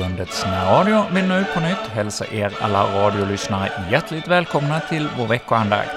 Studieförbundets 0.00 0.44
närradio 0.44 1.04
vill 1.14 1.28
nu 1.28 1.44
på 1.54 1.60
nytt 1.60 1.88
hälsa 1.92 2.24
er 2.32 2.52
alla 2.60 2.84
radiolyssnare 2.84 3.70
hjärtligt 3.90 4.28
välkomna 4.28 4.80
till 4.80 5.08
vår 5.18 5.26
veckoandakt. 5.26 5.90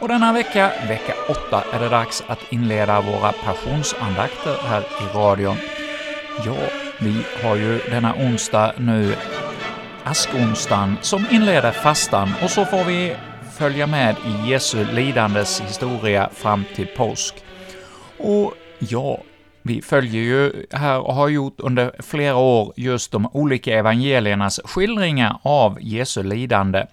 Och 0.00 0.08
denna 0.08 0.32
vecka, 0.32 0.72
vecka 0.88 1.14
8, 1.28 1.64
är 1.72 1.80
det 1.80 1.88
dags 1.88 2.24
att 2.26 2.52
inleda 2.52 3.00
våra 3.00 3.32
passionsandakter 3.32 4.56
här 4.62 4.80
i 4.80 5.16
radion. 5.16 5.56
Ja, 6.46 6.56
vi 7.00 7.24
har 7.42 7.56
ju 7.56 7.78
denna 7.90 8.14
onsdag 8.14 8.72
nu 8.76 9.14
askonsdagen 10.04 10.96
som 11.00 11.26
inleder 11.30 11.70
fastan, 11.70 12.32
och 12.42 12.50
så 12.50 12.64
får 12.64 12.84
vi 12.84 13.16
följa 13.58 13.86
med 13.86 14.16
i 14.26 14.50
Jesu 14.50 14.84
lidandes 14.84 15.60
historia 15.60 16.30
fram 16.34 16.64
till 16.74 16.86
påsk. 16.86 17.34
Och 18.18 18.54
ja, 18.78 19.18
vi 19.62 19.82
följer 19.82 20.22
ju 20.22 20.66
här 20.70 21.00
och 21.00 21.14
har 21.14 21.28
gjort 21.28 21.60
under 21.60 21.92
flera 21.98 22.36
år 22.36 22.72
just 22.76 23.12
de 23.12 23.28
olika 23.32 23.78
evangeliernas 23.78 24.60
skildringar 24.64 25.38
av 25.42 25.78
Jesu 25.80 26.22
lidande. 26.22 26.86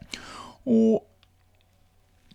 Och 0.64 1.06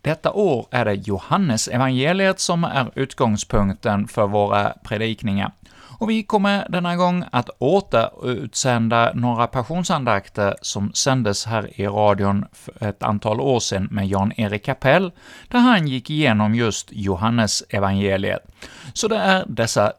detta 0.00 0.32
år 0.32 0.66
är 0.70 0.84
det 0.84 0.94
Johannes 0.94 1.68
evangeliet 1.68 2.40
som 2.40 2.64
är 2.64 2.90
utgångspunkten 2.94 4.08
för 4.08 4.26
våra 4.26 4.72
predikningar. 4.84 5.52
Och 5.98 6.10
vi 6.10 6.22
kommer 6.22 6.66
denna 6.68 6.96
gång 6.96 7.24
att 7.32 7.50
återutsända 7.58 9.12
några 9.14 9.46
passionsandakter 9.46 10.56
som 10.62 10.92
sändes 10.92 11.46
här 11.46 11.80
i 11.80 11.86
radion 11.86 12.44
för 12.52 12.88
ett 12.88 13.02
antal 13.02 13.40
år 13.40 13.60
sedan 13.60 13.88
med 13.90 14.08
Jan-Erik 14.08 14.64
Kapell, 14.64 15.12
där 15.48 15.58
han 15.58 15.88
gick 15.88 16.10
igenom 16.10 16.54
just 16.54 16.88
Johannes 16.90 17.62
evangeliet. 17.68 18.40
Så 18.92 19.08
det 19.08 19.16
är 19.16 19.44
dessa 19.48 19.92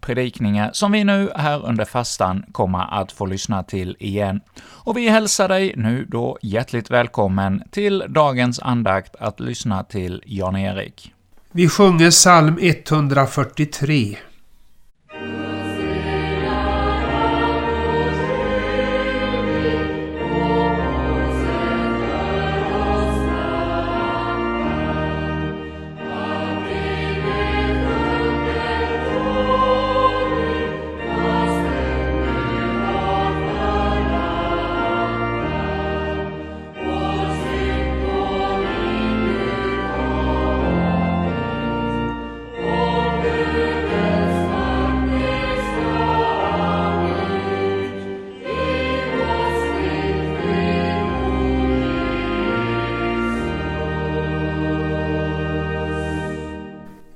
predikningar 0.00 0.70
som 0.72 0.92
vi 0.92 1.04
nu 1.04 1.30
här 1.34 1.66
under 1.66 1.84
fastan 1.84 2.44
kommer 2.52 3.00
att 3.00 3.12
få 3.12 3.26
lyssna 3.26 3.62
till 3.62 3.96
igen. 3.98 4.40
Och 4.60 4.96
vi 4.96 5.08
hälsar 5.08 5.48
dig 5.48 5.74
nu 5.76 6.04
då 6.04 6.38
hjärtligt 6.42 6.90
välkommen 6.90 7.62
till 7.70 8.04
dagens 8.08 8.60
andakt 8.60 9.16
att 9.16 9.40
lyssna 9.40 9.84
till 9.84 10.22
Jan-Erik. 10.26 11.12
Vi 11.52 11.68
sjunger 11.68 12.10
psalm 12.10 12.58
143. 12.60 14.16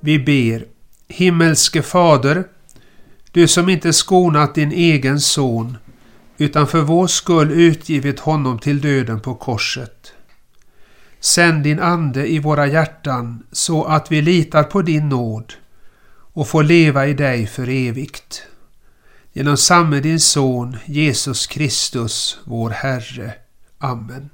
Vi 0.04 0.18
ber. 0.18 0.66
Himmelske 1.08 1.82
Fader, 1.82 2.44
du 3.30 3.48
som 3.48 3.68
inte 3.68 3.92
skonat 3.92 4.54
din 4.54 4.72
egen 4.72 5.20
son, 5.20 5.76
utan 6.38 6.66
för 6.66 6.80
vår 6.80 7.06
skull 7.06 7.50
utgivit 7.50 8.20
honom 8.20 8.58
till 8.58 8.80
döden 8.80 9.20
på 9.20 9.34
korset. 9.34 10.12
Sänd 11.20 11.62
din 11.62 11.80
Ande 11.80 12.32
i 12.32 12.38
våra 12.38 12.66
hjärtan 12.66 13.46
så 13.52 13.84
att 13.84 14.12
vi 14.12 14.22
litar 14.22 14.62
på 14.62 14.82
din 14.82 15.08
nåd 15.08 15.52
och 16.32 16.48
får 16.48 16.62
leva 16.62 17.06
i 17.06 17.14
dig 17.14 17.46
för 17.46 17.68
evigt. 17.68 18.42
Genom 19.32 19.56
samme 19.56 20.00
din 20.00 20.20
Son, 20.20 20.76
Jesus 20.84 21.46
Kristus, 21.46 22.38
vår 22.44 22.70
Herre. 22.70 23.34
Amen. 23.78 24.30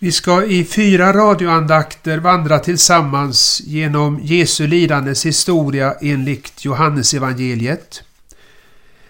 Vi 0.00 0.12
ska 0.12 0.44
i 0.44 0.64
fyra 0.64 1.12
radioandakter 1.12 2.18
vandra 2.18 2.58
tillsammans 2.58 3.60
genom 3.64 4.20
Jesu 4.22 4.66
lidandes 4.66 5.26
historia 5.26 5.94
enligt 6.00 6.64
Johannesevangeliet. 6.64 8.02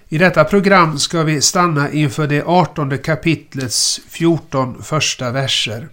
I 0.09 0.19
detta 0.19 0.45
program 0.45 0.99
ska 0.99 1.23
vi 1.23 1.41
stanna 1.41 1.93
inför 1.93 2.27
det 2.27 2.43
artonde 2.47 2.99
kapitlets 2.99 4.01
14 4.09 4.83
första 4.83 5.31
verser. 5.31 5.89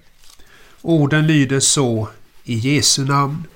Orden 0.82 1.28
lyder 1.28 1.60
så 1.60 2.10
i 2.44 2.56
Jesu 2.56 3.06
namn. 3.06 3.48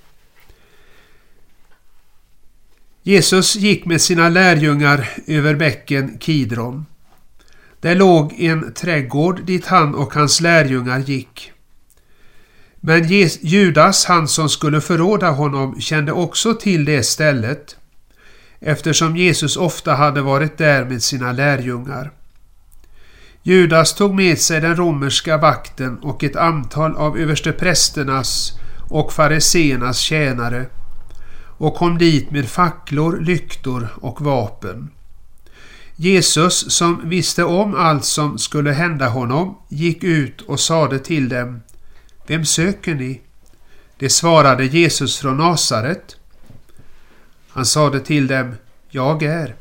Jesus 3.04 3.56
gick 3.56 3.86
med 3.86 4.02
sina 4.02 4.30
lärjungar 4.30 5.10
över 5.28 5.56
bäcken 5.56 6.18
Kidron. 6.18 6.86
Där 7.82 7.96
låg 7.96 8.34
en 8.40 8.74
trädgård 8.74 9.42
dit 9.46 9.66
han 9.66 9.96
och 9.96 10.14
hans 10.14 10.42
lärjungar 10.42 11.00
gick. 11.00 11.52
Men 12.82 13.08
Judas, 13.42 14.06
han 14.06 14.28
som 14.28 14.50
skulle 14.50 14.82
förråda 14.82 15.30
honom, 15.30 15.82
kände 15.82 16.12
också 16.12 16.54
till 16.54 16.86
det 16.86 17.04
stället 17.04 17.76
eftersom 18.60 19.18
Jesus 19.18 19.58
ofta 19.58 19.94
hade 19.94 20.22
varit 20.22 20.58
där 20.58 20.86
med 20.86 21.04
sina 21.04 21.32
lärjungar. 21.32 22.12
Judas 23.44 23.96
tog 23.96 24.16
med 24.16 24.40
sig 24.40 24.62
den 24.62 24.76
romerska 24.76 25.38
vakten 25.38 25.98
och 26.00 26.24
ett 26.24 26.36
antal 26.36 26.96
av 26.96 27.18
översteprästernas 27.18 28.52
och 28.90 29.14
fariseernas 29.14 30.00
tjänare 30.00 30.66
och 31.58 31.76
kom 31.76 31.98
dit 31.98 32.32
med 32.32 32.50
facklor, 32.50 33.20
lyktor 33.20 33.88
och 34.02 34.22
vapen. 34.22 34.90
Jesus, 36.02 36.72
som 36.72 37.10
visste 37.10 37.44
om 37.44 37.76
allt 37.76 38.06
som 38.06 38.38
skulle 38.38 38.72
hända 38.72 39.08
honom, 39.08 39.58
gick 39.70 40.04
ut 40.04 40.42
och 40.42 40.60
sade 40.60 41.00
till 41.00 41.30
dem 41.30 41.62
Vem 42.28 42.46
söker 42.46 42.96
ni? 42.96 43.22
Det 43.98 44.10
svarade 44.10 44.66
Jesus 44.66 45.18
från 45.18 45.38
Nasaret. 45.38 46.16
Han 47.50 47.66
sade 47.66 48.00
till 48.00 48.28
dem 48.28 48.56
Jag 48.90 49.24
är. 49.24 49.56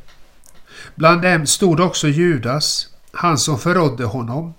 Bland 0.94 1.22
dem 1.22 1.46
stod 1.46 1.80
också 1.80 2.08
Judas, 2.08 2.88
han 3.12 3.38
som 3.38 3.58
förrådde 3.58 4.04
honom. 4.04 4.54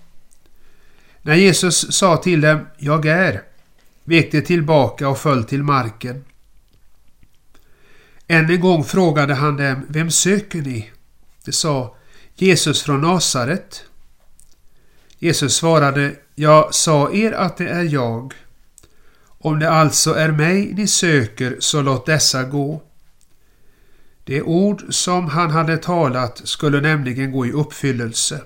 När 1.22 1.34
Jesus 1.34 1.92
sa 1.92 2.16
till 2.16 2.40
dem 2.40 2.66
Jag 2.78 3.06
är, 3.06 3.42
vek 4.04 4.32
de 4.32 4.42
tillbaka 4.42 5.08
och 5.08 5.18
föll 5.18 5.44
till 5.44 5.62
marken. 5.62 6.24
Än 8.26 8.50
en 8.50 8.60
gång 8.60 8.84
frågade 8.84 9.34
han 9.34 9.56
dem 9.56 9.86
Vem 9.88 10.10
söker 10.10 10.62
ni? 10.62 10.90
Det 11.44 11.52
sa 11.52 11.96
Jesus 12.34 12.82
från 12.82 13.00
Nasaret. 13.00 13.84
Jesus 15.18 15.56
svarade, 15.56 16.16
jag 16.34 16.74
sa 16.74 17.12
er 17.12 17.32
att 17.32 17.56
det 17.56 17.68
är 17.68 17.82
jag. 17.82 18.34
Om 19.38 19.58
det 19.58 19.70
alltså 19.70 20.14
är 20.14 20.32
mig 20.32 20.72
ni 20.74 20.86
söker, 20.86 21.56
så 21.60 21.82
låt 21.82 22.06
dessa 22.06 22.44
gå. 22.44 22.82
Det 24.24 24.42
ord 24.42 24.82
som 24.94 25.26
han 25.26 25.50
hade 25.50 25.76
talat 25.76 26.40
skulle 26.44 26.80
nämligen 26.80 27.32
gå 27.32 27.46
i 27.46 27.52
uppfyllelse. 27.52 28.42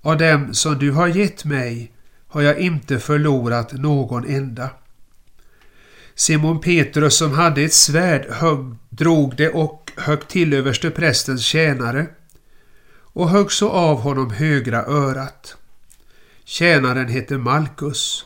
Av 0.00 0.18
dem 0.18 0.54
som 0.54 0.78
du 0.78 0.92
har 0.92 1.06
gett 1.06 1.44
mig 1.44 1.92
har 2.28 2.42
jag 2.42 2.58
inte 2.58 2.98
förlorat 2.98 3.72
någon 3.72 4.24
enda. 4.24 4.70
Simon 6.18 6.60
Petrus 6.60 7.16
som 7.16 7.32
hade 7.32 7.62
ett 7.62 7.72
svärd 7.72 8.26
högg, 8.30 8.74
drog 8.88 9.36
det 9.36 9.48
och 9.48 9.92
högg 9.96 10.28
till 10.28 10.52
överste 10.52 10.90
prästens 10.90 11.44
tjänare 11.44 12.06
och 12.98 13.30
högg 13.30 13.52
så 13.52 13.70
av 13.70 14.00
honom 14.00 14.30
högra 14.30 14.84
örat. 14.84 15.56
Tjänaren 16.44 17.08
hette 17.08 17.38
Malkus. 17.38 18.24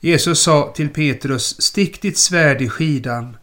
Jesus 0.00 0.42
sa 0.42 0.72
till 0.76 0.88
Petrus, 0.88 1.62
stick 1.62 2.02
ditt 2.02 2.18
svärd 2.18 2.62
i 2.62 2.68
skidan. 2.68 3.36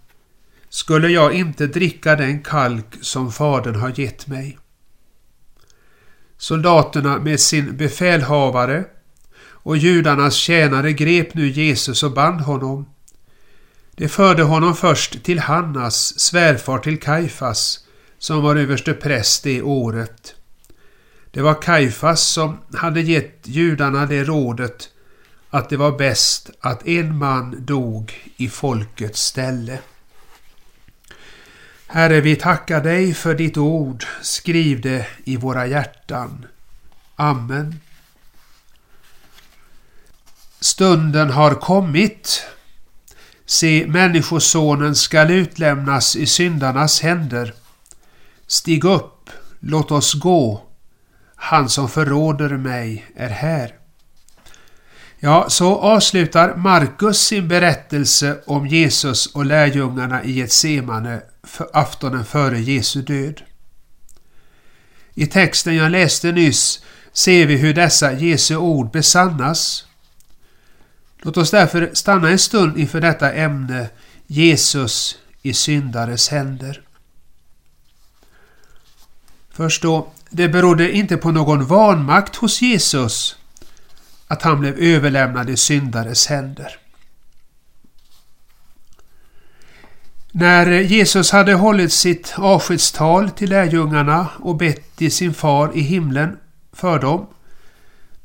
Skulle 0.69 1.07
jag 1.07 1.33
inte 1.33 1.67
dricka 1.67 2.15
den 2.15 2.43
kalk 2.43 2.95
som 3.01 3.31
Fadern 3.31 3.75
har 3.75 3.99
gett 3.99 4.27
mig? 4.27 4.57
Soldaterna 6.37 7.19
med 7.19 7.39
sin 7.39 7.77
befälhavare 7.77 8.85
och 9.39 9.77
judarnas 9.77 10.35
tjänare 10.35 10.93
grep 10.93 11.33
nu 11.33 11.47
Jesus 11.47 12.03
och 12.03 12.13
band 12.13 12.41
honom. 12.41 12.85
De 13.97 14.07
förde 14.09 14.43
honom 14.43 14.75
först 14.75 15.23
till 15.23 15.39
Hannas, 15.39 16.19
svärfar 16.19 16.77
till 16.77 16.99
Kaifas, 16.99 17.79
som 18.17 18.41
var 18.41 18.55
överste 18.55 18.93
präst 18.93 19.43
det 19.43 19.61
året. 19.61 20.35
Det 21.31 21.41
var 21.41 21.61
Kaifas 21.61 22.21
som 22.21 22.57
hade 22.73 23.01
gett 23.01 23.39
judarna 23.43 24.05
det 24.05 24.23
rådet 24.23 24.89
att 25.49 25.69
det 25.69 25.77
var 25.77 25.97
bäst 25.97 26.49
att 26.59 26.87
en 26.87 27.17
man 27.17 27.65
dog 27.65 28.31
i 28.37 28.49
folkets 28.49 29.21
ställe. 29.21 29.79
Herre, 31.87 32.21
vi 32.21 32.35
tackar 32.35 32.83
dig 32.83 33.13
för 33.13 33.35
ditt 33.35 33.57
ord. 33.57 34.05
Skriv 34.21 34.81
det 34.81 35.07
i 35.23 35.37
våra 35.37 35.67
hjärtan. 35.67 36.45
Amen. 37.15 37.79
Stunden 40.59 41.29
har 41.29 41.55
kommit. 41.55 42.45
Se, 43.49 43.85
Människosonen 43.87 44.95
skall 44.95 45.31
utlämnas 45.31 46.15
i 46.15 46.25
syndarnas 46.25 47.01
händer. 47.01 47.53
Stig 48.47 48.85
upp, 48.85 49.29
låt 49.59 49.91
oss 49.91 50.13
gå. 50.13 50.63
Han 51.35 51.69
som 51.69 51.89
förråder 51.89 52.49
mig 52.49 53.05
är 53.15 53.29
här. 53.29 53.73
Ja, 55.19 55.45
så 55.49 55.75
avslutar 55.75 56.55
Markus 56.55 57.19
sin 57.19 57.47
berättelse 57.47 58.37
om 58.45 58.67
Jesus 58.67 59.25
och 59.25 59.45
lärjungarna 59.45 60.23
i 60.23 60.31
Getsemane 60.31 61.21
för 61.43 61.69
aftonen 61.73 62.25
före 62.25 62.59
Jesu 62.59 63.01
död. 63.01 63.41
I 65.13 65.27
texten 65.27 65.75
jag 65.75 65.91
läste 65.91 66.31
nyss 66.31 66.83
ser 67.13 67.45
vi 67.45 67.55
hur 67.55 67.73
dessa 67.73 68.13
Jesu 68.13 68.55
ord 68.55 68.91
besannas. 68.91 69.85
Låt 71.21 71.37
oss 71.37 71.51
därför 71.51 71.91
stanna 71.93 72.29
en 72.29 72.39
stund 72.39 72.77
inför 72.77 73.01
detta 73.01 73.33
ämne 73.33 73.89
Jesus 74.27 75.17
i 75.41 75.53
syndares 75.53 76.29
händer. 76.29 76.81
Först 79.49 79.81
då, 79.81 80.07
det 80.29 80.49
berodde 80.49 80.91
inte 80.91 81.17
på 81.17 81.31
någon 81.31 81.65
vanmakt 81.65 82.35
hos 82.35 82.61
Jesus 82.61 83.37
att 84.27 84.41
han 84.41 84.59
blev 84.59 84.77
överlämnad 84.79 85.49
i 85.49 85.57
syndares 85.57 86.27
händer. 86.27 86.79
När 90.31 90.71
Jesus 90.71 91.31
hade 91.31 91.53
hållit 91.53 91.93
sitt 91.93 92.33
avskedstal 92.37 93.29
till 93.29 93.49
lärjungarna 93.49 94.27
och 94.39 94.55
bett 94.55 94.95
till 94.95 95.11
sin 95.11 95.33
far 95.33 95.71
i 95.77 95.81
himlen 95.81 96.37
för 96.73 96.99
dem 96.99 97.27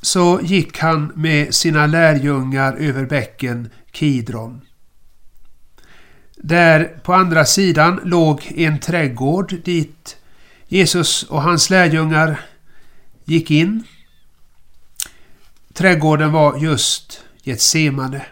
så 0.02 0.40
gick 0.42 0.78
han 0.78 1.12
med 1.14 1.54
sina 1.54 1.86
lärjungar 1.86 2.72
över 2.72 3.06
bäcken 3.06 3.70
Kidron. 3.92 4.60
Där 6.36 6.84
på 6.84 7.14
andra 7.14 7.44
sidan 7.44 8.00
låg 8.04 8.52
en 8.56 8.78
trädgård 8.80 9.54
dit 9.64 10.16
Jesus 10.68 11.22
och 11.22 11.42
hans 11.42 11.70
lärjungar 11.70 12.40
gick 13.24 13.50
in. 13.50 13.84
Trädgården 15.72 16.32
var 16.32 16.58
just 16.58 17.24
Getsemane. 17.42 18.26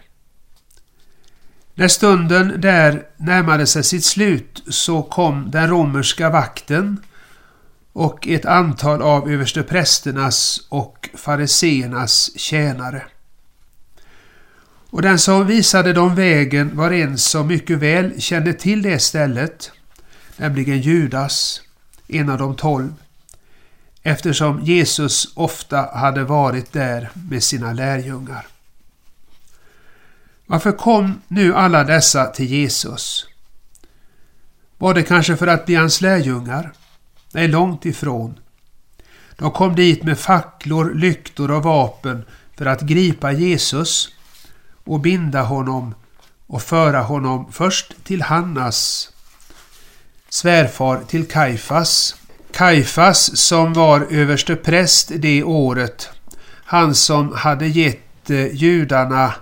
När 1.74 1.88
stunden 1.88 2.60
där 2.60 3.06
närmade 3.16 3.66
sig 3.66 3.84
sitt 3.84 4.04
slut 4.04 4.62
så 4.68 5.02
kom 5.02 5.50
den 5.50 5.68
romerska 5.68 6.30
vakten 6.30 7.02
och 7.92 8.28
ett 8.28 8.44
antal 8.44 9.02
av 9.02 9.30
översteprästernas 9.30 10.66
och 10.68 11.10
fariseernas 11.14 12.30
tjänare. 12.38 13.02
Och 14.90 15.02
den 15.02 15.18
som 15.18 15.46
visade 15.46 15.92
dem 15.92 16.14
vägen 16.14 16.76
var 16.76 16.90
en 16.90 17.18
som 17.18 17.46
mycket 17.46 17.78
väl 17.78 18.20
kände 18.20 18.52
till 18.52 18.82
det 18.82 18.98
stället, 18.98 19.72
nämligen 20.36 20.80
Judas, 20.80 21.62
en 22.08 22.30
av 22.30 22.38
de 22.38 22.56
tolv, 22.56 22.94
eftersom 24.02 24.60
Jesus 24.60 25.32
ofta 25.34 25.90
hade 25.94 26.24
varit 26.24 26.72
där 26.72 27.10
med 27.30 27.42
sina 27.42 27.72
lärjungar. 27.72 28.46
Varför 30.46 30.72
kom 30.72 31.20
nu 31.28 31.54
alla 31.54 31.84
dessa 31.84 32.26
till 32.26 32.46
Jesus? 32.46 33.26
Var 34.78 34.94
det 34.94 35.02
kanske 35.02 35.36
för 35.36 35.46
att 35.46 35.66
bli 35.66 35.74
hans 35.74 36.00
lärjungar? 36.00 36.72
Nej, 37.32 37.48
långt 37.48 37.84
ifrån. 37.84 38.38
De 39.36 39.50
kom 39.50 39.74
dit 39.74 40.02
med 40.02 40.18
facklor, 40.18 40.94
lyktor 40.94 41.50
och 41.50 41.62
vapen 41.62 42.24
för 42.56 42.66
att 42.66 42.80
gripa 42.80 43.32
Jesus 43.32 44.08
och 44.84 45.00
binda 45.00 45.42
honom 45.42 45.94
och 46.46 46.62
föra 46.62 47.00
honom 47.00 47.52
först 47.52 48.04
till 48.04 48.22
Hannas 48.22 49.12
svärfar 50.28 51.00
till 51.08 51.28
Kaifas. 51.28 52.16
Kaifas 52.52 53.36
som 53.36 53.72
var 53.72 54.06
överste 54.10 54.56
präst 54.56 55.10
det 55.14 55.42
året. 55.42 56.08
Han 56.64 56.94
som 56.94 57.32
hade 57.32 57.66
gett 57.66 58.30
eh, 58.30 58.54
judarna 58.54 59.34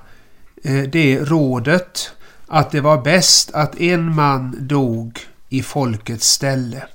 eh, 0.64 0.82
det 0.82 1.18
rådet 1.20 2.12
att 2.46 2.70
det 2.70 2.80
var 2.80 3.02
bäst 3.02 3.50
att 3.54 3.80
en 3.80 4.14
man 4.14 4.56
dog 4.68 5.20
i 5.48 5.62
folkets 5.62 6.26
ställe. 6.26 6.86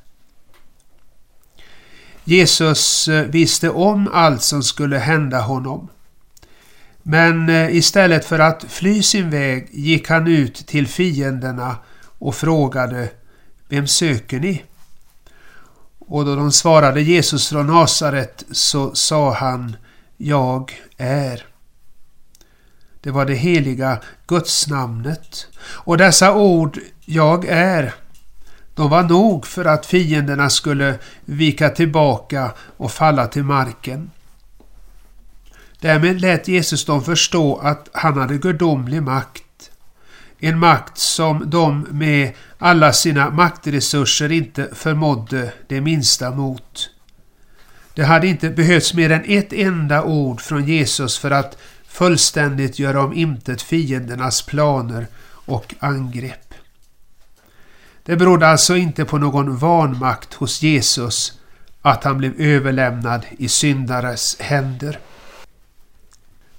Jesus 2.24 3.08
eh, 3.08 3.26
visste 3.26 3.70
om 3.70 4.10
allt 4.14 4.42
som 4.42 4.64
skulle 4.64 4.98
hända 4.98 5.42
honom. 5.42 5.90
Men 7.04 7.50
eh, 7.50 7.76
istället 7.76 8.26
för 8.26 8.40
att 8.40 8.66
fly 8.70 9.04
sin 9.04 9.30
väg 9.30 9.70
gick 9.72 10.10
han 10.10 10.28
ut 10.28 10.68
till 10.68 10.88
fienderna 10.88 11.76
och 12.20 12.36
frågade 12.36 13.10
Vem 13.70 13.88
söker 13.88 14.40
ni? 14.40 14.64
Och 16.00 16.26
då 16.26 16.36
de 16.36 16.52
svarade 16.52 17.02
Jesus 17.02 17.50
från 17.50 17.68
Nasaret 17.68 18.44
så 18.52 18.96
sa 18.96 19.34
han 19.34 19.76
Jag 20.18 20.72
är. 20.98 21.46
Det 23.02 23.12
var 23.12 23.26
det 23.26 23.34
heliga 23.34 24.00
gudsnamnet. 24.28 25.48
Och 25.60 25.98
dessa 25.98 26.36
ord 26.36 26.80
Jag 27.06 27.46
är 27.46 27.94
de 28.76 28.90
var 28.90 29.04
nog 29.04 29.48
för 29.48 29.66
att 29.66 29.86
fienderna 29.86 30.50
skulle 30.50 31.00
vika 31.26 31.70
tillbaka 31.70 32.52
och 32.78 32.92
falla 32.92 33.28
till 33.28 33.44
marken. 33.44 34.12
Därmed 35.80 36.22
lät 36.22 36.48
Jesus 36.48 36.86
dem 36.86 37.04
förstå 37.04 37.56
att 37.58 37.90
han 37.94 38.18
hade 38.18 38.38
gudomlig 38.38 39.04
makt. 39.04 39.44
En 40.40 40.60
makt 40.60 40.98
som 40.98 41.50
de 41.50 41.88
med 41.92 42.32
alla 42.58 42.94
sina 42.94 43.30
maktresurser 43.30 44.32
inte 44.32 44.70
förmådde 44.74 45.54
det 45.68 45.82
minsta 45.82 46.32
mot. 46.32 46.90
Det 47.94 48.04
hade 48.04 48.28
inte 48.28 48.50
behövts 48.50 48.94
mer 48.94 49.12
än 49.12 49.24
ett 49.26 49.54
enda 49.54 50.04
ord 50.04 50.42
från 50.42 50.68
Jesus 50.68 51.18
för 51.18 51.32
att 51.32 51.58
fullständigt 51.88 52.80
göra 52.80 53.04
om 53.04 53.14
intet 53.14 53.62
fiendernas 53.62 54.42
planer 54.42 55.08
och 55.46 55.76
angrepp. 55.80 56.43
Det 58.06 58.16
berodde 58.16 58.48
alltså 58.48 58.76
inte 58.76 59.06
på 59.06 59.18
någon 59.18 59.58
vanmakt 59.58 60.34
hos 60.34 60.62
Jesus 60.62 61.40
att 61.82 62.04
han 62.04 62.18
blev 62.18 62.42
överlämnad 62.42 63.26
i 63.38 63.48
syndares 63.48 64.38
händer. 64.40 65.00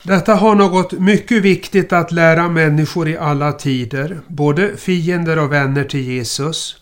Detta 0.03 0.35
har 0.35 0.55
något 0.55 0.93
mycket 0.93 1.43
viktigt 1.43 1.93
att 1.93 2.13
lära 2.13 2.49
människor 2.49 3.09
i 3.09 3.17
alla 3.17 3.53
tider, 3.53 4.21
både 4.29 4.77
fiender 4.77 5.39
och 5.39 5.53
vänner 5.53 5.85
till 5.85 6.01
Jesus. 6.01 6.77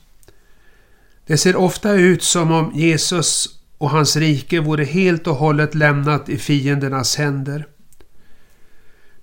Det 1.26 1.36
ser 1.36 1.56
ofta 1.56 1.92
ut 1.92 2.22
som 2.22 2.52
om 2.52 2.72
Jesus 2.74 3.48
och 3.78 3.90
hans 3.90 4.16
rike 4.16 4.60
vore 4.60 4.84
helt 4.84 5.26
och 5.26 5.36
hållet 5.36 5.74
lämnat 5.74 6.28
i 6.28 6.38
fiendernas 6.38 7.16
händer. 7.16 7.66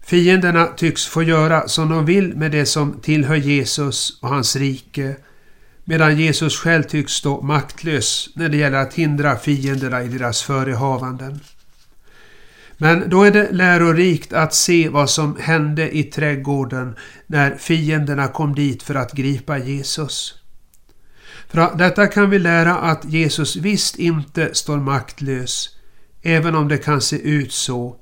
Fienderna 0.01 0.65
tycks 0.65 1.05
få 1.05 1.23
göra 1.23 1.67
som 1.67 1.89
de 1.89 2.05
vill 2.05 2.35
med 2.35 2.51
det 2.51 2.65
som 2.65 2.99
tillhör 3.01 3.35
Jesus 3.35 4.19
och 4.21 4.29
hans 4.29 4.55
rike, 4.55 5.15
medan 5.89 6.17
Jesus 6.17 6.57
själv 6.57 6.83
tycks 6.83 7.11
stå 7.13 7.41
maktlös 7.41 8.29
när 8.33 8.49
det 8.49 8.57
gäller 8.57 8.77
att 8.77 8.93
hindra 8.93 9.35
fienderna 9.35 10.03
i 10.03 10.07
deras 10.07 10.41
förehavanden. 10.41 11.39
Men 12.77 13.09
då 13.09 13.23
är 13.23 13.31
det 13.31 13.51
lärorikt 13.51 14.33
att 14.33 14.53
se 14.53 14.89
vad 14.89 15.09
som 15.09 15.37
hände 15.39 15.97
i 15.97 16.03
trädgården 16.03 16.95
när 17.27 17.55
fienderna 17.55 18.27
kom 18.27 18.55
dit 18.55 18.83
för 18.83 18.95
att 18.95 19.13
gripa 19.13 19.57
Jesus. 19.57 20.33
För 21.47 21.77
detta 21.77 22.07
kan 22.07 22.29
vi 22.29 22.39
lära 22.39 22.75
att 22.75 23.05
Jesus 23.05 23.55
visst 23.55 23.95
inte 23.95 24.55
står 24.55 24.77
maktlös, 24.77 25.69
även 26.21 26.55
om 26.55 26.67
det 26.67 26.77
kan 26.77 27.01
se 27.01 27.17
ut 27.17 27.51
så, 27.51 27.95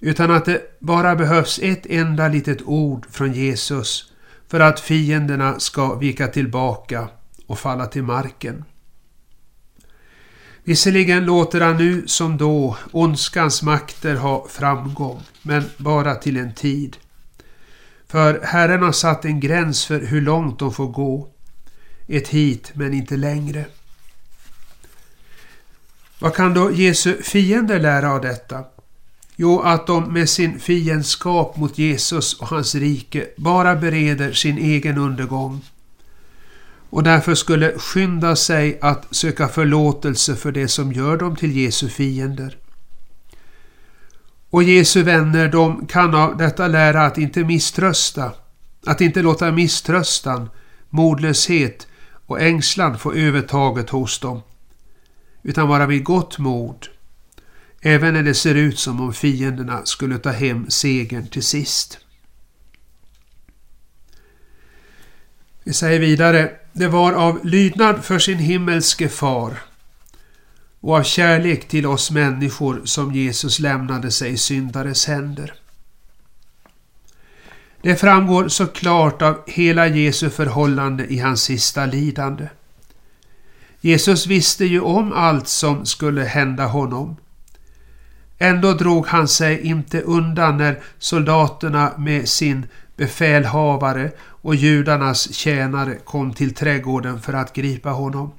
utan 0.00 0.30
att 0.30 0.44
det 0.44 0.60
bara 0.80 1.16
behövs 1.16 1.60
ett 1.62 1.86
enda 1.86 2.28
litet 2.28 2.62
ord 2.62 3.06
från 3.10 3.32
Jesus 3.32 4.13
för 4.54 4.60
att 4.60 4.80
fienderna 4.80 5.60
ska 5.60 5.94
vika 5.94 6.28
tillbaka 6.28 7.08
och 7.46 7.58
falla 7.58 7.86
till 7.86 8.02
marken. 8.02 8.64
Visserligen 10.64 11.24
låter 11.24 11.60
han 11.60 11.76
nu 11.76 12.06
som 12.06 12.36
då 12.36 12.76
ondskans 12.92 13.62
makter 13.62 14.14
ha 14.14 14.46
framgång, 14.48 15.22
men 15.42 15.64
bara 15.76 16.14
till 16.14 16.36
en 16.36 16.54
tid. 16.54 16.96
För 18.06 18.40
Herren 18.44 18.82
har 18.82 18.92
satt 18.92 19.24
en 19.24 19.40
gräns 19.40 19.86
för 19.86 20.00
hur 20.00 20.20
långt 20.20 20.58
de 20.58 20.72
får 20.72 20.88
gå. 20.88 21.28
Ett 22.08 22.28
hit, 22.28 22.72
men 22.74 22.94
inte 22.94 23.16
längre. 23.16 23.64
Vad 26.18 26.34
kan 26.34 26.54
då 26.54 26.72
Jesu 26.72 27.22
fiender 27.22 27.80
lära 27.80 28.10
av 28.12 28.20
detta? 28.20 28.64
Jo, 29.36 29.60
att 29.60 29.86
de 29.86 30.12
med 30.12 30.28
sin 30.28 30.58
fiendskap 30.58 31.56
mot 31.56 31.78
Jesus 31.78 32.34
och 32.40 32.48
hans 32.48 32.74
rike 32.74 33.26
bara 33.36 33.76
bereder 33.76 34.32
sin 34.32 34.58
egen 34.58 34.98
undergång 34.98 35.60
och 36.94 37.02
därför 37.02 37.34
skulle 37.34 37.78
skynda 37.78 38.36
sig 38.36 38.78
att 38.80 39.14
söka 39.14 39.48
förlåtelse 39.48 40.36
för 40.36 40.52
det 40.52 40.68
som 40.68 40.92
gör 40.92 41.16
dem 41.16 41.36
till 41.36 41.56
Jesu 41.56 41.88
fiender. 41.88 42.56
Och 44.50 44.62
Jesu 44.62 45.02
vänner, 45.02 45.48
de 45.48 45.86
kan 45.86 46.14
av 46.14 46.36
detta 46.36 46.68
lära 46.68 47.06
att 47.06 47.18
inte 47.18 47.44
misströsta, 47.44 48.32
att 48.86 49.00
inte 49.00 49.22
låta 49.22 49.52
misströstan, 49.52 50.50
modlöshet 50.88 51.86
och 52.26 52.40
ängslan 52.40 52.98
få 52.98 53.12
övertaget 53.12 53.90
hos 53.90 54.18
dem, 54.18 54.42
utan 55.42 55.68
vara 55.68 55.86
vid 55.86 56.04
gott 56.04 56.38
mod, 56.38 56.86
även 57.86 58.14
när 58.14 58.22
det 58.22 58.34
ser 58.34 58.54
ut 58.54 58.78
som 58.78 59.00
om 59.00 59.14
fienderna 59.14 59.84
skulle 59.84 60.18
ta 60.18 60.30
hem 60.30 60.70
segern 60.70 61.26
till 61.26 61.42
sist. 61.42 61.98
Vi 65.64 65.72
säger 65.72 66.00
vidare, 66.00 66.50
det 66.72 66.88
var 66.88 67.12
av 67.12 67.46
lydnad 67.46 68.04
för 68.04 68.18
sin 68.18 68.38
himmelske 68.38 69.08
far 69.08 69.58
och 70.80 70.96
av 70.96 71.02
kärlek 71.02 71.68
till 71.68 71.86
oss 71.86 72.10
människor 72.10 72.82
som 72.84 73.12
Jesus 73.14 73.58
lämnade 73.58 74.10
sig 74.10 74.32
i 74.32 74.36
syndares 74.36 75.06
händer. 75.06 75.54
Det 77.82 77.96
framgår 77.96 78.48
så 78.48 78.66
klart 78.66 79.22
av 79.22 79.42
hela 79.46 79.86
Jesu 79.86 80.30
förhållande 80.30 81.06
i 81.06 81.18
hans 81.18 81.42
sista 81.42 81.86
lidande. 81.86 82.48
Jesus 83.80 84.26
visste 84.26 84.64
ju 84.64 84.80
om 84.80 85.12
allt 85.12 85.48
som 85.48 85.86
skulle 85.86 86.22
hända 86.22 86.66
honom. 86.66 87.16
Ändå 88.44 88.72
drog 88.72 89.06
han 89.06 89.28
sig 89.28 89.60
inte 89.60 90.00
undan 90.00 90.56
när 90.56 90.78
soldaterna 90.98 91.92
med 91.98 92.28
sin 92.28 92.66
befälhavare 92.96 94.10
och 94.20 94.54
judarnas 94.54 95.34
tjänare 95.34 95.94
kom 96.04 96.32
till 96.32 96.54
trädgården 96.54 97.20
för 97.20 97.32
att 97.32 97.52
gripa 97.52 97.90
honom. 97.90 98.32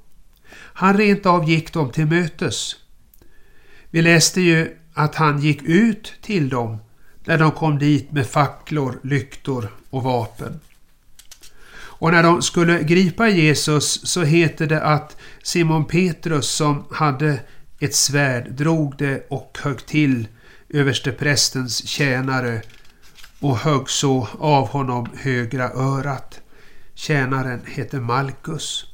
Han 0.54 0.98
rent 0.98 1.26
av 1.26 1.50
gick 1.50 1.74
dem 1.74 1.92
till 1.92 2.06
mötes. 2.06 2.76
Vi 3.90 4.02
läste 4.02 4.42
ju 4.42 4.78
att 4.94 5.16
han 5.16 5.40
gick 5.40 5.64
ut 5.64 6.14
till 6.22 6.50
dem 6.50 6.78
när 7.24 7.38
de 7.38 7.52
kom 7.52 7.80
dit 7.80 8.12
med 8.12 8.28
facklor, 8.28 9.00
lyktor 9.04 9.68
och 9.90 10.04
vapen. 10.04 10.60
Och 11.78 12.12
när 12.12 12.24
de 12.24 12.42
skulle 12.42 12.84
gripa 12.84 13.30
Jesus 13.30 14.08
så 14.08 14.24
heter 14.24 14.68
det 14.68 14.82
att 14.82 15.18
Simon 15.44 15.86
Petrus 15.86 16.50
som 16.50 16.86
hade 16.92 17.40
ett 17.80 17.96
svärd 17.96 18.52
drog 18.52 18.98
det 18.98 19.26
och 19.30 19.58
högg 19.64 19.86
till 19.86 20.28
översteprästens 20.70 21.88
tjänare 21.88 22.62
och 23.40 23.58
högg 23.58 23.90
så 23.90 24.28
av 24.40 24.68
honom 24.68 25.08
högra 25.18 25.70
örat. 25.70 26.42
Tjänaren 26.94 27.62
hette 27.66 28.00
Malkus. 28.00 28.86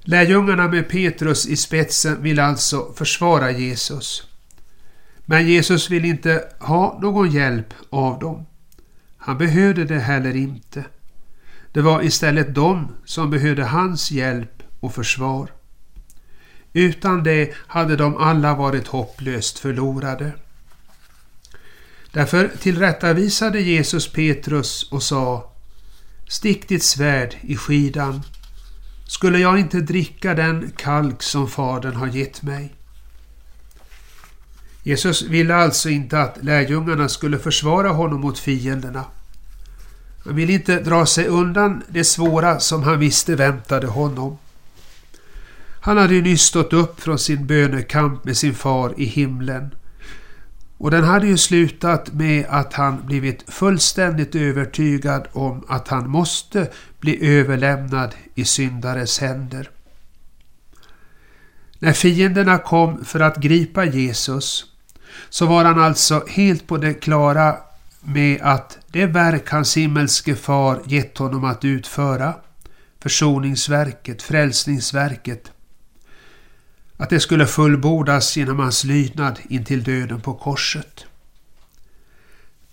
Lärjungarna 0.00 0.68
med 0.68 0.88
Petrus 0.88 1.46
i 1.46 1.56
spetsen 1.56 2.22
vill 2.22 2.40
alltså 2.40 2.92
försvara 2.92 3.50
Jesus. 3.50 4.28
Men 5.24 5.46
Jesus 5.46 5.90
vill 5.90 6.04
inte 6.04 6.44
ha 6.58 6.98
någon 7.02 7.30
hjälp 7.30 7.74
av 7.90 8.18
dem. 8.18 8.46
Han 9.16 9.38
behövde 9.38 9.84
det 9.84 9.98
heller 9.98 10.36
inte. 10.36 10.84
Det 11.72 11.80
var 11.80 12.02
istället 12.02 12.54
de 12.54 12.88
som 13.04 13.30
behövde 13.30 13.64
hans 13.64 14.10
hjälp 14.10 14.62
och 14.80 14.94
försvar. 14.94 15.50
Utan 16.72 17.22
det 17.22 17.54
hade 17.66 17.96
de 17.96 18.16
alla 18.16 18.54
varit 18.54 18.86
hopplöst 18.86 19.58
förlorade. 19.58 20.32
Därför 22.12 22.50
tillrättavisade 22.60 23.60
Jesus 23.60 24.12
Petrus 24.12 24.92
och 24.92 25.02
sa 25.02 25.52
Stick 26.28 26.68
ditt 26.68 26.82
svärd 26.82 27.36
i 27.40 27.56
skidan. 27.56 28.22
Skulle 29.06 29.38
jag 29.38 29.58
inte 29.58 29.80
dricka 29.80 30.34
den 30.34 30.72
kalk 30.76 31.22
som 31.22 31.48
Fadern 31.48 31.94
har 31.94 32.06
gett 32.06 32.42
mig? 32.42 32.74
Jesus 34.82 35.22
ville 35.22 35.54
alltså 35.54 35.88
inte 35.88 36.20
att 36.20 36.44
lärjungarna 36.44 37.08
skulle 37.08 37.38
försvara 37.38 37.88
honom 37.88 38.20
mot 38.20 38.38
fienderna. 38.38 39.04
Han 40.24 40.36
ville 40.36 40.52
inte 40.52 40.80
dra 40.80 41.06
sig 41.06 41.26
undan 41.26 41.82
det 41.88 42.04
svåra 42.04 42.60
som 42.60 42.82
han 42.82 42.98
visste 42.98 43.36
väntade 43.36 43.86
honom. 43.86 44.38
Han 45.88 45.96
hade 45.96 46.14
ju 46.14 46.22
nyss 46.22 46.42
stått 46.42 46.72
upp 46.72 47.00
från 47.00 47.18
sin 47.18 47.46
bönekamp 47.46 48.24
med 48.24 48.36
sin 48.36 48.54
far 48.54 48.94
i 48.96 49.04
himlen 49.04 49.74
och 50.78 50.90
den 50.90 51.04
hade 51.04 51.26
ju 51.26 51.36
slutat 51.36 52.12
med 52.12 52.46
att 52.48 52.74
han 52.74 53.06
blivit 53.06 53.50
fullständigt 53.50 54.34
övertygad 54.34 55.28
om 55.32 55.64
att 55.68 55.88
han 55.88 56.10
måste 56.10 56.70
bli 57.00 57.38
överlämnad 57.38 58.14
i 58.34 58.44
syndares 58.44 59.18
händer. 59.18 59.70
När 61.78 61.92
fienderna 61.92 62.58
kom 62.58 63.04
för 63.04 63.20
att 63.20 63.36
gripa 63.36 63.84
Jesus 63.84 64.66
så 65.28 65.46
var 65.46 65.64
han 65.64 65.80
alltså 65.80 66.24
helt 66.28 66.66
på 66.66 66.76
det 66.76 66.94
klara 66.94 67.56
med 68.00 68.40
att 68.42 68.78
det 68.92 69.06
verk 69.06 69.50
hans 69.50 69.76
himmelske 69.76 70.34
far 70.34 70.82
gett 70.84 71.18
honom 71.18 71.44
att 71.44 71.64
utföra, 71.64 72.34
försoningsverket, 73.02 74.22
frälsningsverket, 74.22 75.52
att 77.00 77.10
det 77.10 77.20
skulle 77.20 77.46
fullbordas 77.46 78.36
genom 78.36 78.58
hans 78.58 78.84
lydnad 78.84 79.38
intill 79.48 79.82
döden 79.82 80.20
på 80.20 80.34
korset. 80.34 81.04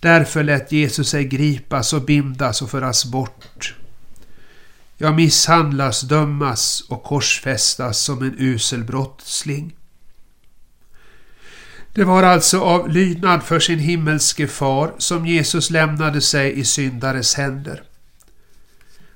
Därför 0.00 0.42
lät 0.42 0.72
Jesus 0.72 1.08
sig 1.08 1.24
gripas 1.24 1.92
och 1.92 2.02
bindas 2.02 2.62
och 2.62 2.70
föras 2.70 3.04
bort. 3.04 3.74
Ja, 4.96 5.12
misshandlas, 5.12 6.00
dömas 6.00 6.80
och 6.88 7.02
korsfästas 7.02 7.98
som 7.98 8.22
en 8.22 8.34
usel 8.38 8.84
brottsling. 8.84 9.76
Det 11.92 12.04
var 12.04 12.22
alltså 12.22 12.60
av 12.60 12.88
lydnad 12.88 13.42
för 13.42 13.60
sin 13.60 13.78
himmelske 13.78 14.46
far 14.46 14.94
som 14.98 15.26
Jesus 15.26 15.70
lämnade 15.70 16.20
sig 16.20 16.58
i 16.58 16.64
syndares 16.64 17.34
händer. 17.34 17.82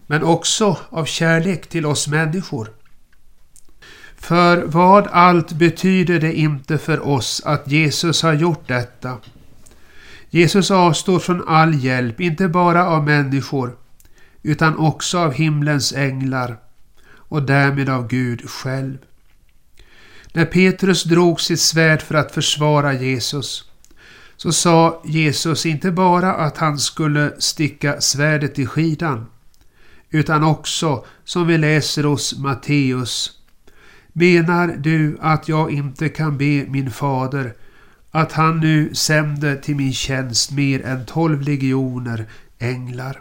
Men 0.06 0.22
också 0.22 0.76
av 0.90 1.04
kärlek 1.04 1.66
till 1.66 1.86
oss 1.86 2.08
människor. 2.08 2.79
För 4.20 4.62
vad 4.62 5.06
allt 5.06 5.52
betyder 5.52 6.20
det 6.20 6.34
inte 6.34 6.78
för 6.78 7.06
oss 7.06 7.42
att 7.44 7.70
Jesus 7.70 8.22
har 8.22 8.32
gjort 8.32 8.68
detta? 8.68 9.18
Jesus 10.30 10.70
avstår 10.70 11.18
från 11.18 11.48
all 11.48 11.74
hjälp, 11.74 12.20
inte 12.20 12.48
bara 12.48 12.86
av 12.86 13.04
människor, 13.04 13.76
utan 14.42 14.78
också 14.78 15.18
av 15.18 15.32
himlens 15.32 15.92
änglar 15.92 16.56
och 17.12 17.42
därmed 17.42 17.88
av 17.88 18.08
Gud 18.08 18.50
själv. 18.50 18.98
När 20.32 20.44
Petrus 20.44 21.04
drog 21.04 21.40
sitt 21.40 21.60
svärd 21.60 22.02
för 22.02 22.14
att 22.14 22.34
försvara 22.34 22.92
Jesus 22.92 23.64
så 24.36 24.52
sa 24.52 25.02
Jesus 25.04 25.66
inte 25.66 25.90
bara 25.90 26.34
att 26.34 26.58
han 26.58 26.78
skulle 26.78 27.32
sticka 27.38 28.00
svärdet 28.00 28.58
i 28.58 28.66
skidan 28.66 29.26
utan 30.10 30.44
också, 30.44 31.04
som 31.24 31.46
vi 31.46 31.58
läser 31.58 32.04
hos 32.04 32.38
Matteus, 32.38 33.39
Menar 34.12 34.68
du 34.68 35.18
att 35.20 35.48
jag 35.48 35.70
inte 35.70 36.08
kan 36.08 36.38
be 36.38 36.64
min 36.68 36.90
fader 36.90 37.54
att 38.10 38.32
han 38.32 38.60
nu 38.60 38.94
sänder 38.94 39.56
till 39.56 39.76
min 39.76 39.92
tjänst 39.92 40.50
mer 40.52 40.86
än 40.86 41.06
tolv 41.06 41.40
legioner 41.40 42.26
änglar? 42.58 43.20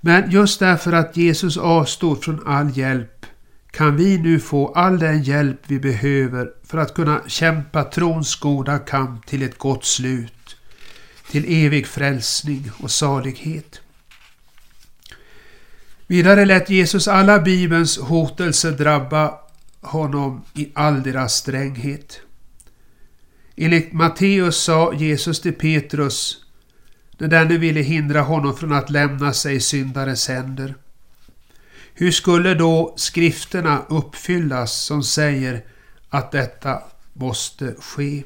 Men 0.00 0.30
just 0.30 0.60
därför 0.60 0.92
att 0.92 1.16
Jesus 1.16 1.56
avstår 1.56 2.16
från 2.16 2.46
all 2.46 2.78
hjälp 2.78 3.26
kan 3.70 3.96
vi 3.96 4.18
nu 4.18 4.40
få 4.40 4.68
all 4.68 4.98
den 4.98 5.22
hjälp 5.22 5.60
vi 5.66 5.78
behöver 5.78 6.50
för 6.64 6.78
att 6.78 6.94
kunna 6.94 7.20
kämpa 7.26 7.84
trons 7.84 8.36
goda 8.36 8.78
kamp 8.78 9.26
till 9.26 9.42
ett 9.42 9.58
gott 9.58 9.84
slut, 9.84 10.56
till 11.30 11.44
evig 11.66 11.86
frälsning 11.86 12.70
och 12.82 12.90
salighet. 12.90 13.80
Vidare 16.06 16.44
lät 16.44 16.70
Jesus 16.70 17.08
alla 17.08 17.38
Bibelns 17.38 17.98
hotelser 17.98 18.72
drabba 18.72 19.34
honom 19.84 20.44
i 20.54 20.72
all 20.74 21.02
deras 21.02 21.34
stränghet. 21.34 22.20
Enligt 23.56 23.92
Matteus 23.92 24.56
sa 24.56 24.92
Jesus 24.94 25.40
till 25.40 25.54
Petrus 25.54 26.44
när 27.18 27.28
denne 27.28 27.58
ville 27.58 27.80
hindra 27.80 28.20
honom 28.20 28.56
från 28.56 28.72
att 28.72 28.90
lämna 28.90 29.32
sig 29.32 29.56
i 29.56 29.60
syndares 29.60 30.28
händer. 30.28 30.74
Hur 31.94 32.10
skulle 32.10 32.54
då 32.54 32.94
skrifterna 32.96 33.82
uppfyllas 33.88 34.84
som 34.84 35.02
säger 35.02 35.64
att 36.08 36.32
detta 36.32 36.82
måste 37.12 37.74
ske? 37.78 38.22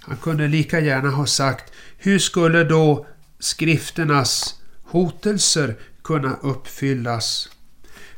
Han 0.00 0.16
kunde 0.16 0.48
lika 0.48 0.80
gärna 0.80 1.10
ha 1.10 1.26
sagt 1.26 1.72
hur 1.98 2.18
skulle 2.18 2.64
då 2.64 3.06
skrifternas 3.38 4.60
hotelser 4.84 5.76
kunna 6.02 6.36
uppfyllas? 6.42 7.48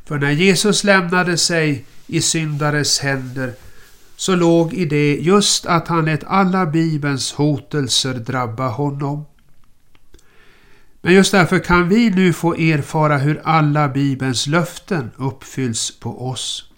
För 0.06 0.18
när 0.18 0.30
Jesus 0.30 0.84
lämnade 0.84 1.36
sig 1.36 1.84
i 2.06 2.20
syndares 2.20 2.98
händer 2.98 3.54
så 4.16 4.36
låg 4.36 4.74
i 4.74 4.84
det 4.84 5.16
just 5.16 5.66
att 5.66 5.88
han 5.88 6.04
lät 6.04 6.24
alla 6.24 6.66
Bibelns 6.66 7.32
hotelser 7.32 8.14
drabba 8.14 8.68
honom. 8.68 9.26
Men 11.02 11.14
just 11.14 11.32
därför 11.32 11.58
kan 11.58 11.88
vi 11.88 12.10
nu 12.10 12.32
få 12.32 12.54
erfara 12.54 13.18
hur 13.18 13.40
alla 13.44 13.88
Bibelns 13.88 14.46
löften 14.46 15.10
uppfylls 15.16 15.98
på 16.00 16.28
oss. 16.30 16.70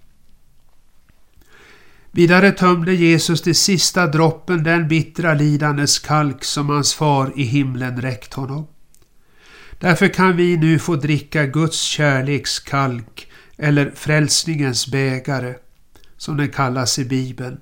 Vidare 2.11 2.53
tömde 2.53 2.95
Jesus 2.95 3.43
till 3.43 3.55
sista 3.55 4.07
droppen 4.07 4.65
den 4.65 4.89
bittra 4.89 5.35
lidandes 5.35 5.99
kalk 5.99 6.45
som 6.45 6.69
hans 6.69 6.95
far 6.95 7.33
i 7.37 7.43
himlen 7.43 8.01
räckt 8.01 8.35
honom. 8.35 8.67
Därför 9.79 10.09
kan 10.09 10.37
vi 10.37 10.57
nu 10.57 10.79
få 10.79 10.97
dricka 10.97 11.47
Guds 11.47 11.81
kärleks 11.81 12.59
kalk 12.59 13.31
eller 13.57 13.91
frälsningens 13.91 14.87
bägare, 14.87 15.55
som 16.17 16.37
den 16.37 16.49
kallas 16.49 16.99
i 16.99 17.05
Bibeln. 17.05 17.61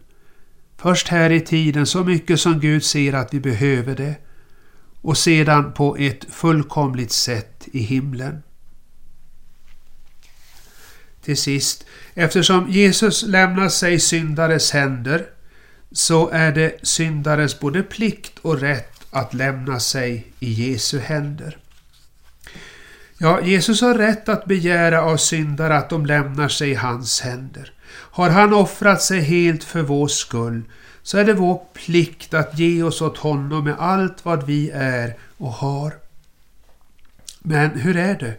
Först 0.76 1.08
här 1.08 1.30
i 1.30 1.40
tiden 1.40 1.86
så 1.86 2.04
mycket 2.04 2.40
som 2.40 2.60
Gud 2.60 2.84
ser 2.84 3.12
att 3.12 3.34
vi 3.34 3.40
behöver 3.40 3.96
det 3.96 4.14
och 5.00 5.18
sedan 5.18 5.72
på 5.72 5.96
ett 5.96 6.24
fullkomligt 6.30 7.12
sätt 7.12 7.68
i 7.72 7.78
himlen. 7.78 8.42
Till 11.22 11.36
sist, 11.36 11.86
eftersom 12.14 12.70
Jesus 12.70 13.22
lämnar 13.22 13.68
sig 13.68 14.00
syndares 14.00 14.70
händer 14.70 15.26
så 15.92 16.28
är 16.28 16.52
det 16.52 16.74
syndares 16.82 17.60
både 17.60 17.82
plikt 17.82 18.38
och 18.42 18.60
rätt 18.60 19.06
att 19.10 19.34
lämna 19.34 19.80
sig 19.80 20.26
i 20.40 20.52
Jesu 20.52 20.98
händer. 20.98 21.58
Ja, 23.18 23.40
Jesus 23.40 23.80
har 23.80 23.94
rätt 23.94 24.28
att 24.28 24.44
begära 24.44 25.02
av 25.02 25.16
syndare 25.16 25.76
att 25.76 25.90
de 25.90 26.06
lämnar 26.06 26.48
sig 26.48 26.70
i 26.70 26.74
hans 26.74 27.20
händer. 27.20 27.72
Har 27.88 28.30
han 28.30 28.54
offrat 28.54 29.02
sig 29.02 29.20
helt 29.20 29.64
för 29.64 29.82
vår 29.82 30.08
skull 30.08 30.62
så 31.02 31.18
är 31.18 31.24
det 31.24 31.34
vår 31.34 31.62
plikt 31.74 32.34
att 32.34 32.58
ge 32.58 32.82
oss 32.82 33.02
åt 33.02 33.18
honom 33.18 33.64
med 33.64 33.74
allt 33.78 34.24
vad 34.24 34.46
vi 34.46 34.70
är 34.70 35.16
och 35.36 35.52
har. 35.52 35.92
Men 37.38 37.70
hur 37.70 37.96
är 37.96 38.18
det? 38.18 38.34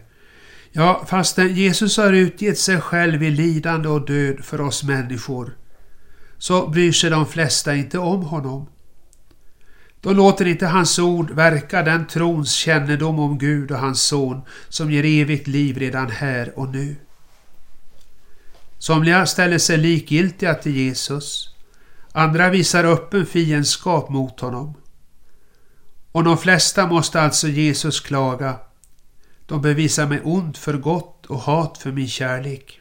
Ja, 0.72 1.04
fastän 1.08 1.54
Jesus 1.54 1.96
har 1.96 2.12
utgett 2.12 2.58
sig 2.58 2.80
själv 2.80 3.22
i 3.22 3.30
lidande 3.30 3.88
och 3.88 4.06
död 4.06 4.44
för 4.44 4.60
oss 4.60 4.84
människor 4.84 5.56
så 6.38 6.66
bryr 6.66 6.92
sig 6.92 7.10
de 7.10 7.26
flesta 7.26 7.74
inte 7.74 7.98
om 7.98 8.22
honom. 8.22 8.66
De 10.00 10.16
låter 10.16 10.46
inte 10.46 10.66
hans 10.66 10.98
ord 10.98 11.30
verka 11.30 11.82
den 11.82 12.06
trons 12.06 12.52
kännedom 12.52 13.18
om 13.18 13.38
Gud 13.38 13.70
och 13.70 13.78
hans 13.78 14.02
son 14.02 14.42
som 14.68 14.90
ger 14.90 15.04
evigt 15.04 15.46
liv 15.46 15.78
redan 15.78 16.10
här 16.10 16.58
och 16.58 16.68
nu. 16.68 16.96
Somliga 18.78 19.26
ställer 19.26 19.58
sig 19.58 19.76
likgiltiga 19.76 20.54
till 20.54 20.76
Jesus. 20.76 21.54
Andra 22.12 22.50
visar 22.50 22.84
öppen 22.84 23.26
fiendskap 23.26 24.08
mot 24.08 24.40
honom. 24.40 24.74
Och 26.12 26.24
de 26.24 26.38
flesta 26.38 26.86
måste 26.86 27.20
alltså 27.20 27.48
Jesus 27.48 28.00
klaga. 28.00 28.56
De 29.46 29.62
bevisar 29.62 30.06
mig 30.06 30.20
ont 30.24 30.58
för 30.58 30.74
gott 30.74 31.26
och 31.26 31.38
hat 31.38 31.78
för 31.78 31.92
min 31.92 32.08
kärlek. 32.08 32.80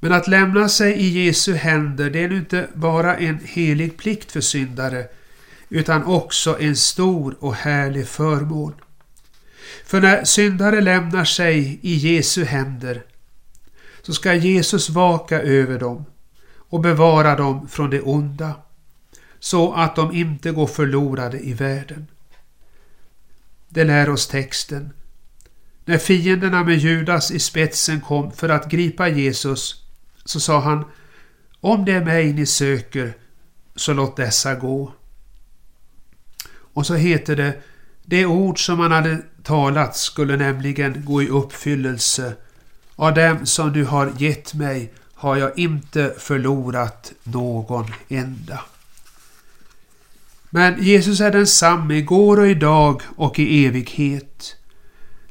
Men 0.00 0.12
att 0.12 0.28
lämna 0.28 0.68
sig 0.68 0.92
i 0.92 1.24
Jesu 1.24 1.54
händer 1.54 2.10
det 2.10 2.24
är 2.24 2.28
nu 2.28 2.36
inte 2.36 2.68
bara 2.74 3.16
en 3.16 3.38
helig 3.44 3.96
plikt 3.96 4.32
för 4.32 4.40
syndare 4.40 5.06
utan 5.68 6.04
också 6.04 6.60
en 6.60 6.76
stor 6.76 7.36
och 7.40 7.54
härlig 7.54 8.08
förmån. 8.08 8.74
För 9.84 10.00
när 10.00 10.24
syndare 10.24 10.80
lämnar 10.80 11.24
sig 11.24 11.78
i 11.82 11.94
Jesu 11.94 12.44
händer 12.44 13.02
så 14.02 14.12
ska 14.12 14.34
Jesus 14.34 14.90
vaka 14.90 15.40
över 15.40 15.78
dem 15.78 16.04
och 16.56 16.80
bevara 16.80 17.36
dem 17.36 17.68
från 17.68 17.90
det 17.90 18.00
onda 18.00 18.54
så 19.38 19.72
att 19.72 19.96
de 19.96 20.14
inte 20.14 20.50
går 20.50 20.66
förlorade 20.66 21.38
i 21.38 21.52
världen. 21.52 22.06
Det 23.68 23.84
lär 23.84 24.10
oss 24.10 24.26
texten. 24.26 24.92
När 25.84 25.98
fienderna 25.98 26.64
med 26.64 26.78
Judas 26.78 27.30
i 27.30 27.38
spetsen 27.38 28.00
kom 28.00 28.32
för 28.32 28.48
att 28.48 28.70
gripa 28.70 29.08
Jesus 29.08 29.84
så 30.30 30.40
sa 30.40 30.60
han 30.60 30.84
Om 31.60 31.84
det 31.84 31.92
är 31.92 32.04
mig 32.04 32.32
ni 32.32 32.46
söker 32.46 33.12
så 33.76 33.92
låt 33.92 34.16
dessa 34.16 34.54
gå. 34.54 34.92
Och 36.74 36.86
så 36.86 36.94
heter 36.94 37.36
det 37.36 37.62
Det 38.02 38.26
ord 38.26 38.66
som 38.66 38.80
han 38.80 38.92
hade 38.92 39.22
talat 39.42 39.96
skulle 39.96 40.36
nämligen 40.36 41.04
gå 41.04 41.22
i 41.22 41.28
uppfyllelse. 41.28 42.34
Av 42.96 43.14
dem 43.14 43.46
som 43.46 43.72
du 43.72 43.84
har 43.84 44.12
gett 44.18 44.54
mig 44.54 44.92
har 45.14 45.36
jag 45.36 45.58
inte 45.58 46.14
förlorat 46.18 47.12
någon 47.22 47.86
enda. 48.08 48.60
Men 50.50 50.82
Jesus 50.82 51.20
är 51.20 51.30
densamme 51.30 51.94
igår 51.94 52.40
och 52.40 52.48
idag 52.48 53.02
och 53.16 53.38
i 53.38 53.66
evighet. 53.66 54.56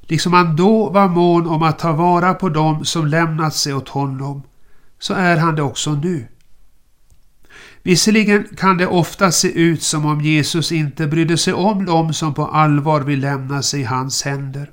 Liksom 0.01 0.33
han 0.33 0.55
då 0.55 0.89
var 0.89 1.07
mån 1.07 1.47
om 1.47 1.63
att 1.63 1.79
ta 1.79 1.91
vara 1.91 2.33
på 2.33 2.49
dem 2.49 2.85
som 2.85 3.07
lämnat 3.07 3.55
sig 3.55 3.73
åt 3.73 3.89
honom, 3.89 4.43
så 4.99 5.13
är 5.13 5.37
han 5.37 5.55
det 5.55 5.61
också 5.61 5.93
nu. 5.93 6.27
Visserligen 7.83 8.47
kan 8.57 8.77
det 8.77 8.87
ofta 8.87 9.31
se 9.31 9.51
ut 9.51 9.83
som 9.83 10.05
om 10.05 10.21
Jesus 10.21 10.71
inte 10.71 11.07
brydde 11.07 11.37
sig 11.37 11.53
om 11.53 11.85
dem 11.85 12.13
som 12.13 12.33
på 12.33 12.45
allvar 12.45 13.01
vill 13.01 13.19
lämna 13.19 13.61
sig 13.61 13.81
i 13.81 13.83
hans 13.83 14.23
händer. 14.23 14.71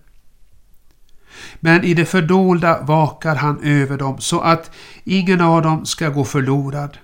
Men 1.61 1.85
i 1.85 1.95
det 1.95 2.07
fördolda 2.07 2.83
vakar 2.83 3.35
han 3.35 3.61
över 3.63 3.99
dem 3.99 4.21
så 4.21 4.41
att 4.41 4.71
ingen 5.05 5.41
av 5.41 5.63
dem 5.63 5.87
ska 5.87 6.09
gå 6.09 6.25
förlorad. 6.25 6.99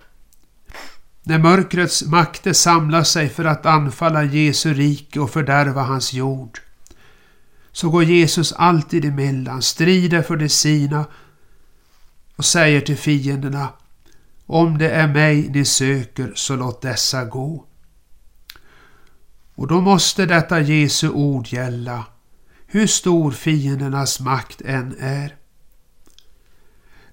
När 1.23 1.39
mörkrets 1.39 2.03
makter 2.03 2.53
samlar 2.53 3.03
sig 3.03 3.29
för 3.29 3.45
att 3.45 3.67
anfalla 3.67 4.25
Jesu 4.25 4.75
rike 4.75 5.21
och 5.21 5.31
fördärva 5.31 5.83
hans 5.83 6.13
jord 6.13 6.59
så 7.73 7.91
går 7.91 8.05
Jesus 8.05 8.53
alltid 8.53 9.05
emellan, 9.05 9.63
strider 9.63 10.23
för 10.23 10.37
de 10.37 10.49
sina 10.49 11.05
och 12.43 12.47
säger 12.47 12.81
till 12.81 12.97
fienderna 12.97 13.69
Om 14.47 14.79
det 14.79 14.91
är 14.91 15.09
mig 15.09 15.49
ni 15.49 15.65
söker 15.65 16.33
så 16.35 16.57
låt 16.57 16.83
dessa 16.83 17.25
gå. 17.25 17.65
Och 19.55 19.67
då 19.67 19.81
måste 19.81 20.27
detta 20.27 20.61
Jesu 20.61 21.09
ord 21.09 21.47
gälla, 21.47 22.05
hur 22.67 22.87
stor 22.87 23.31
fiendernas 23.31 24.21
makt 24.21 24.61
än 24.61 24.97
är. 25.01 25.35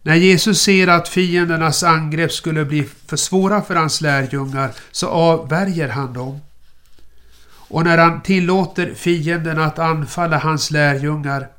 När 0.01 0.15
Jesus 0.15 0.61
ser 0.61 0.87
att 0.87 1.07
fiendernas 1.07 1.83
angrepp 1.83 2.31
skulle 2.31 2.65
bli 2.65 2.89
för 3.07 3.17
svåra 3.17 3.61
för 3.61 3.75
hans 3.75 4.01
lärjungar 4.01 4.71
så 4.91 5.07
avvärjer 5.07 5.89
han 5.89 6.13
dem. 6.13 6.39
Och 7.51 7.83
när 7.83 7.97
han 7.97 8.21
tillåter 8.21 8.93
fienden 8.93 9.59
att 9.59 9.79
anfalla 9.79 10.37
hans 10.37 10.71
lärjungar 10.71 11.58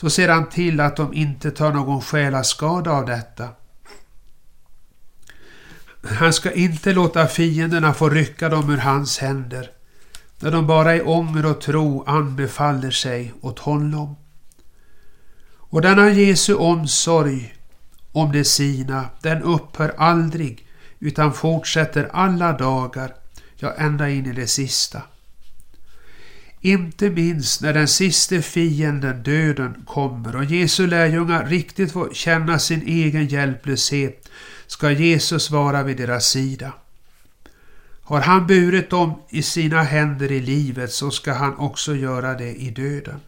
så 0.00 0.10
ser 0.10 0.28
han 0.28 0.48
till 0.48 0.80
att 0.80 0.96
de 0.96 1.14
inte 1.14 1.50
tar 1.50 1.72
någon 1.72 2.00
själaskada 2.00 2.90
av 2.90 3.06
detta. 3.06 3.48
Han 6.02 6.32
ska 6.32 6.52
inte 6.52 6.92
låta 6.92 7.26
fienderna 7.26 7.94
få 7.94 8.08
rycka 8.08 8.48
dem 8.48 8.70
ur 8.70 8.76
hans 8.76 9.18
händer 9.18 9.70
när 10.38 10.50
de 10.50 10.66
bara 10.66 10.96
i 10.96 11.02
ånger 11.02 11.46
och 11.46 11.60
tro 11.60 12.04
anbefaller 12.06 12.90
sig 12.90 13.32
åt 13.40 13.58
honom. 13.58 14.16
Och 15.56 15.82
denna 15.82 16.10
Jesu 16.10 16.54
omsorg 16.54 17.54
om 18.12 18.32
de 18.32 18.44
sina, 18.44 19.04
den 19.22 19.42
upphör 19.42 19.94
aldrig 19.98 20.66
utan 20.98 21.32
fortsätter 21.32 22.10
alla 22.12 22.52
dagar, 22.52 23.14
ja 23.56 23.74
ända 23.76 24.08
in 24.08 24.26
i 24.26 24.32
det 24.32 24.46
sista. 24.46 25.02
Inte 26.60 27.10
minst 27.10 27.62
när 27.62 27.72
den 27.72 27.88
siste 27.88 28.42
fienden, 28.42 29.22
döden, 29.22 29.84
kommer 29.86 30.36
och 30.36 30.44
Jesu 30.44 30.86
lärjungar 30.86 31.46
riktigt 31.46 31.92
får 31.92 32.14
känna 32.14 32.58
sin 32.58 32.82
egen 32.86 33.26
hjälplöshet 33.26 34.28
ska 34.66 34.90
Jesus 34.90 35.50
vara 35.50 35.82
vid 35.82 35.96
deras 35.96 36.26
sida. 36.26 36.72
Har 38.02 38.20
han 38.20 38.46
burit 38.46 38.90
dem 38.90 39.22
i 39.28 39.42
sina 39.42 39.82
händer 39.82 40.32
i 40.32 40.40
livet 40.40 40.92
så 40.92 41.10
ska 41.10 41.32
han 41.32 41.56
också 41.56 41.94
göra 41.94 42.34
det 42.34 42.54
i 42.54 42.70
döden. 42.70 43.20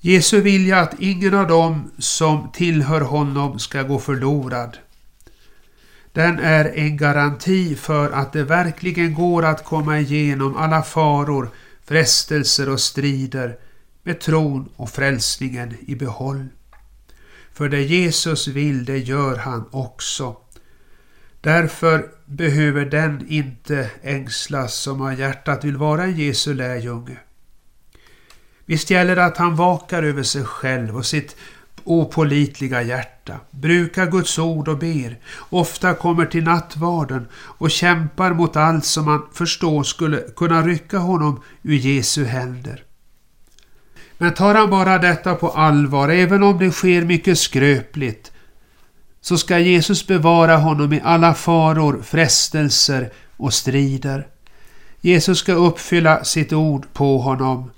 Jesu 0.00 0.40
vilja 0.40 0.80
att 0.80 1.00
ingen 1.00 1.34
av 1.34 1.48
dem 1.48 1.90
som 1.98 2.52
tillhör 2.52 3.00
honom 3.00 3.58
ska 3.58 3.82
gå 3.82 3.98
förlorad. 3.98 4.78
Den 6.12 6.38
är 6.38 6.64
en 6.64 6.96
garanti 6.96 7.76
för 7.76 8.10
att 8.10 8.32
det 8.32 8.44
verkligen 8.44 9.14
går 9.14 9.44
att 9.44 9.64
komma 9.64 9.98
igenom 9.98 10.56
alla 10.56 10.82
faror, 10.82 11.50
frestelser 11.84 12.68
och 12.68 12.80
strider 12.80 13.58
med 14.02 14.20
tron 14.20 14.68
och 14.76 14.90
frälsningen 14.90 15.76
i 15.80 15.94
behåll. 15.94 16.48
För 17.52 17.68
det 17.68 17.82
Jesus 17.82 18.48
vill, 18.48 18.84
det 18.84 18.98
gör 18.98 19.36
han 19.36 19.64
också. 19.70 20.36
Därför 21.40 22.08
behöver 22.26 22.84
den 22.84 23.26
inte 23.28 23.90
ängslas 24.02 24.74
som 24.74 25.00
har 25.00 25.12
hjärtat 25.12 25.64
vill 25.64 25.76
vara 25.76 26.04
en 26.04 26.16
Jesu 26.16 26.54
lärjunge. 26.54 27.16
Visst 28.66 28.90
gäller 28.90 29.16
det 29.16 29.24
att 29.24 29.36
han 29.36 29.56
vakar 29.56 30.02
över 30.02 30.22
sig 30.22 30.44
själv 30.44 30.96
och 30.96 31.06
sitt 31.06 31.36
opålitliga 31.84 32.82
hjärta, 32.82 33.40
brukar 33.50 34.06
Guds 34.06 34.38
ord 34.38 34.68
och 34.68 34.78
ber, 34.78 35.18
ofta 35.50 35.94
kommer 35.94 36.26
till 36.26 36.44
nattvarden 36.44 37.28
och 37.34 37.70
kämpar 37.70 38.32
mot 38.32 38.56
allt 38.56 38.84
som 38.84 39.04
man 39.04 39.22
förstår 39.32 39.82
skulle 39.82 40.20
kunna 40.36 40.62
rycka 40.62 40.98
honom 40.98 41.42
ur 41.62 41.76
Jesu 41.76 42.24
händer. 42.24 42.84
Men 44.18 44.34
tar 44.34 44.54
han 44.54 44.70
bara 44.70 44.98
detta 44.98 45.34
på 45.34 45.48
allvar, 45.48 46.08
även 46.08 46.42
om 46.42 46.58
det 46.58 46.70
sker 46.70 47.02
mycket 47.02 47.38
skröpligt, 47.38 48.32
så 49.20 49.38
ska 49.38 49.58
Jesus 49.58 50.06
bevara 50.06 50.56
honom 50.56 50.92
i 50.92 51.00
alla 51.04 51.34
faror, 51.34 52.02
frestelser 52.02 53.12
och 53.36 53.54
strider. 53.54 54.26
Jesus 55.00 55.38
ska 55.38 55.52
uppfylla 55.52 56.24
sitt 56.24 56.52
ord 56.52 56.86
på 56.92 57.18
honom. 57.18 57.70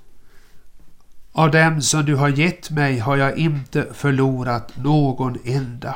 Av 1.37 1.51
dem 1.51 1.81
som 1.81 2.05
du 2.05 2.15
har 2.15 2.29
gett 2.29 2.69
mig 2.69 2.99
har 2.99 3.17
jag 3.17 3.37
inte 3.37 3.87
förlorat 3.93 4.77
någon 4.77 5.37
enda. 5.45 5.95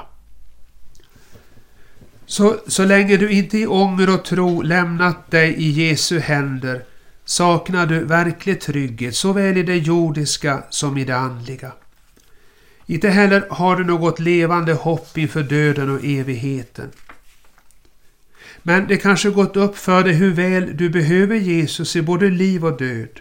Så, 2.25 2.56
så 2.67 2.86
länge 2.86 3.17
du 3.17 3.32
inte 3.32 3.58
i 3.58 3.67
ånger 3.67 4.13
och 4.13 4.25
tro 4.25 4.62
lämnat 4.62 5.32
dig 5.32 5.54
i 5.54 5.69
Jesu 5.69 6.19
händer 6.19 6.84
saknar 7.25 7.86
du 7.86 7.99
verklig 7.99 8.62
trygghet 8.62 9.15
såväl 9.15 9.58
i 9.58 9.63
det 9.63 9.78
jordiska 9.78 10.63
som 10.69 10.97
i 10.97 11.06
det 11.06 11.17
andliga. 11.17 11.71
Inte 12.86 13.10
heller 13.10 13.47
har 13.49 13.75
du 13.75 13.84
något 13.84 14.19
levande 14.19 14.73
hopp 14.73 15.17
inför 15.17 15.43
döden 15.43 15.89
och 15.89 16.06
evigheten. 16.06 16.89
Men 18.63 18.88
det 18.88 18.97
kanske 18.97 19.30
gått 19.30 19.56
upp 19.56 19.78
för 19.78 20.04
dig 20.04 20.13
hur 20.13 20.34
väl 20.34 20.78
du 20.78 20.89
behöver 20.89 21.36
Jesus 21.36 21.95
i 21.95 22.02
både 22.02 22.30
liv 22.30 22.65
och 22.65 22.78
död, 22.78 23.19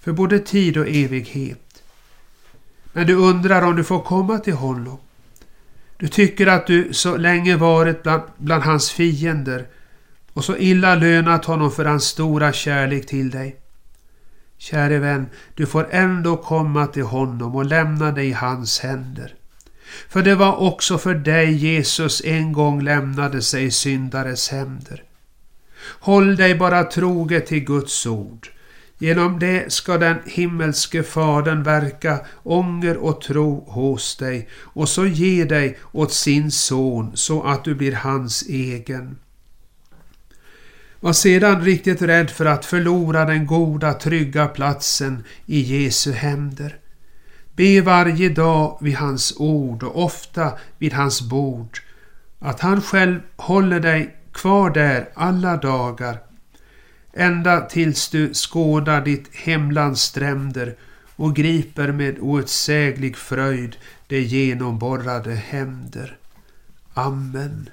för 0.00 0.12
både 0.12 0.38
tid 0.38 0.76
och 0.76 0.88
evighet. 0.88 1.82
Men 2.92 3.06
du 3.06 3.14
undrar 3.14 3.62
om 3.62 3.76
du 3.76 3.84
får 3.84 4.00
komma 4.00 4.38
till 4.38 4.54
honom. 4.54 4.98
Du 5.96 6.08
tycker 6.08 6.46
att 6.46 6.66
du 6.66 6.92
så 6.92 7.16
länge 7.16 7.56
varit 7.56 8.02
bland, 8.02 8.22
bland 8.36 8.62
hans 8.62 8.90
fiender 8.90 9.66
och 10.32 10.44
så 10.44 10.56
illa 10.56 10.94
lönat 10.94 11.44
honom 11.44 11.70
för 11.70 11.84
hans 11.84 12.04
stora 12.04 12.52
kärlek 12.52 13.06
till 13.06 13.30
dig. 13.30 13.56
Käre 14.58 14.98
vän, 14.98 15.26
du 15.54 15.66
får 15.66 15.88
ändå 15.90 16.36
komma 16.36 16.86
till 16.86 17.02
honom 17.02 17.56
och 17.56 17.64
lämna 17.64 18.12
dig 18.12 18.28
i 18.28 18.32
hans 18.32 18.80
händer. 18.80 19.34
För 20.08 20.22
det 20.22 20.34
var 20.34 20.56
också 20.56 20.98
för 20.98 21.14
dig 21.14 21.52
Jesus 21.52 22.22
en 22.24 22.52
gång 22.52 22.82
lämnade 22.82 23.42
sig 23.42 23.64
i 23.64 23.70
syndares 23.70 24.48
händer. 24.48 25.02
Håll 26.00 26.36
dig 26.36 26.54
bara 26.54 26.84
troget 26.84 27.46
till 27.46 27.64
Guds 27.64 28.06
ord. 28.06 28.48
Genom 28.98 29.38
det 29.38 29.72
ska 29.72 29.98
den 29.98 30.16
himmelske 30.26 31.02
Fadern 31.02 31.62
verka 31.62 32.20
ånger 32.42 32.96
och 32.96 33.20
tro 33.20 33.64
hos 33.68 34.16
dig 34.16 34.48
och 34.54 34.88
så 34.88 35.06
ge 35.06 35.44
dig 35.44 35.78
åt 35.92 36.12
sin 36.12 36.50
son 36.50 37.16
så 37.16 37.42
att 37.42 37.64
du 37.64 37.74
blir 37.74 37.92
hans 37.92 38.42
egen. 38.42 39.18
Var 41.00 41.12
sedan 41.12 41.64
riktigt 41.64 42.02
rädd 42.02 42.30
för 42.30 42.46
att 42.46 42.64
förlora 42.64 43.24
den 43.24 43.46
goda 43.46 43.92
trygga 43.92 44.46
platsen 44.46 45.24
i 45.46 45.60
Jesu 45.60 46.12
händer. 46.12 46.76
Be 47.56 47.80
varje 47.80 48.28
dag 48.28 48.78
vid 48.80 48.96
hans 48.96 49.34
ord 49.36 49.82
och 49.82 50.04
ofta 50.04 50.52
vid 50.78 50.92
hans 50.92 51.22
bord 51.22 51.78
att 52.38 52.60
han 52.60 52.82
själv 52.82 53.20
håller 53.36 53.80
dig 53.80 54.16
kvar 54.32 54.70
där 54.70 55.08
alla 55.14 55.56
dagar 55.56 56.18
ända 57.18 57.60
tills 57.60 58.08
du 58.08 58.34
skådar 58.34 59.00
ditt 59.00 59.34
hemlands 59.34 60.02
stränder 60.02 60.74
och 61.16 61.36
griper 61.36 61.92
med 61.92 62.18
outsäglig 62.20 63.16
fröjd 63.16 63.76
de 64.06 64.20
genomborrade 64.20 65.34
händer. 65.34 66.16
Amen. 66.94 67.68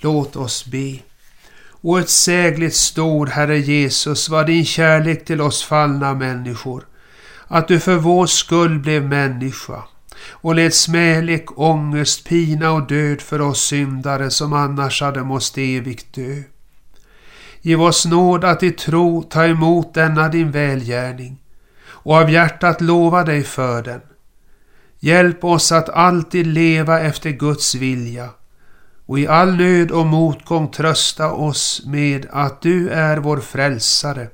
Låt 0.00 0.36
oss 0.36 0.66
be. 0.66 0.98
Outsägligt 1.80 2.76
stor, 2.76 3.26
Herre 3.26 3.58
Jesus, 3.58 4.28
var 4.28 4.44
din 4.44 4.64
kärlek 4.64 5.24
till 5.24 5.40
oss 5.40 5.62
fallna 5.62 6.14
människor 6.14 6.84
att 7.48 7.68
du 7.68 7.80
för 7.80 7.96
vår 7.96 8.26
skull 8.26 8.78
blev 8.78 9.04
människa 9.04 9.82
och 10.30 10.54
led 10.54 10.74
smälek, 10.74 11.58
ångest, 11.58 12.28
pina 12.28 12.70
och 12.70 12.86
död 12.86 13.20
för 13.20 13.40
oss 13.40 13.60
syndare 13.60 14.30
som 14.30 14.52
annars 14.52 15.02
hade 15.02 15.24
måst 15.24 15.58
evigt 15.58 16.14
dö. 16.14 16.42
Giv 17.68 17.82
oss 17.82 18.06
nåd 18.06 18.44
att 18.44 18.62
i 18.62 18.70
tro 18.70 19.22
ta 19.22 19.44
emot 19.44 19.94
denna 19.94 20.28
din 20.28 20.50
välgärning 20.50 21.38
och 21.86 22.14
av 22.14 22.30
hjärtat 22.30 22.80
lova 22.80 23.24
dig 23.24 23.42
för 23.42 23.82
den. 23.82 24.00
Hjälp 25.00 25.44
oss 25.44 25.72
att 25.72 25.88
alltid 25.88 26.46
leva 26.46 27.00
efter 27.00 27.30
Guds 27.30 27.74
vilja 27.74 28.28
och 29.06 29.18
i 29.18 29.26
all 29.26 29.56
nöd 29.56 29.90
och 29.90 30.06
motgång 30.06 30.68
trösta 30.68 31.32
oss 31.32 31.82
med 31.86 32.26
att 32.30 32.62
du 32.62 32.88
är 32.88 33.16
vår 33.16 33.40
frälsare 33.40 34.28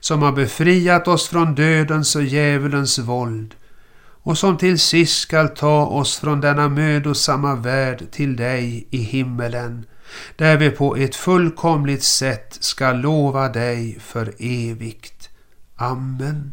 som 0.00 0.22
har 0.22 0.32
befriat 0.32 1.08
oss 1.08 1.28
från 1.28 1.54
dödens 1.54 2.16
och 2.16 2.24
djävulens 2.24 2.98
våld 2.98 3.54
och 4.22 4.38
som 4.38 4.56
till 4.56 4.78
sist 4.78 5.20
skall 5.20 5.48
ta 5.48 5.86
oss 5.86 6.18
från 6.18 6.40
denna 6.40 6.68
mödosamma 6.68 7.54
värld 7.54 8.10
till 8.10 8.36
dig 8.36 8.86
i 8.90 8.98
himmelen, 8.98 9.86
där 10.36 10.56
vi 10.56 10.70
på 10.70 10.96
ett 10.96 11.16
fullkomligt 11.16 12.02
sätt 12.02 12.56
ska 12.60 12.92
lova 12.92 13.48
dig 13.48 13.98
för 14.00 14.34
evigt. 14.38 15.28
Amen. 15.76 16.52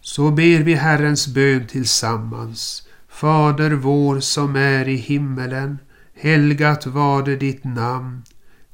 Så 0.00 0.30
ber 0.30 0.58
vi 0.58 0.74
Herrens 0.74 1.28
bön 1.28 1.66
tillsammans. 1.66 2.88
Fader 3.08 3.70
vår 3.70 4.20
som 4.20 4.56
är 4.56 4.88
i 4.88 4.96
himmelen. 4.96 5.78
Helgat 6.14 6.86
varde 6.86 7.36
ditt 7.36 7.64
namn. 7.64 8.22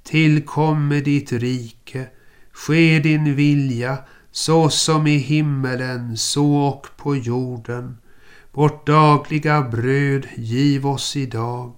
Tillkomme 0.02 1.00
ditt 1.00 1.32
rike. 1.32 2.06
Ske 2.52 2.98
din 2.98 3.34
vilja 3.34 3.98
så 4.32 4.70
som 4.70 5.06
i 5.06 5.16
himmelen 5.16 6.16
så 6.16 6.56
och 6.56 6.86
på 6.96 7.16
jorden. 7.16 7.98
Vårt 8.52 8.86
dagliga 8.86 9.62
bröd 9.62 10.26
giv 10.36 10.86
oss 10.86 11.16
idag 11.16 11.76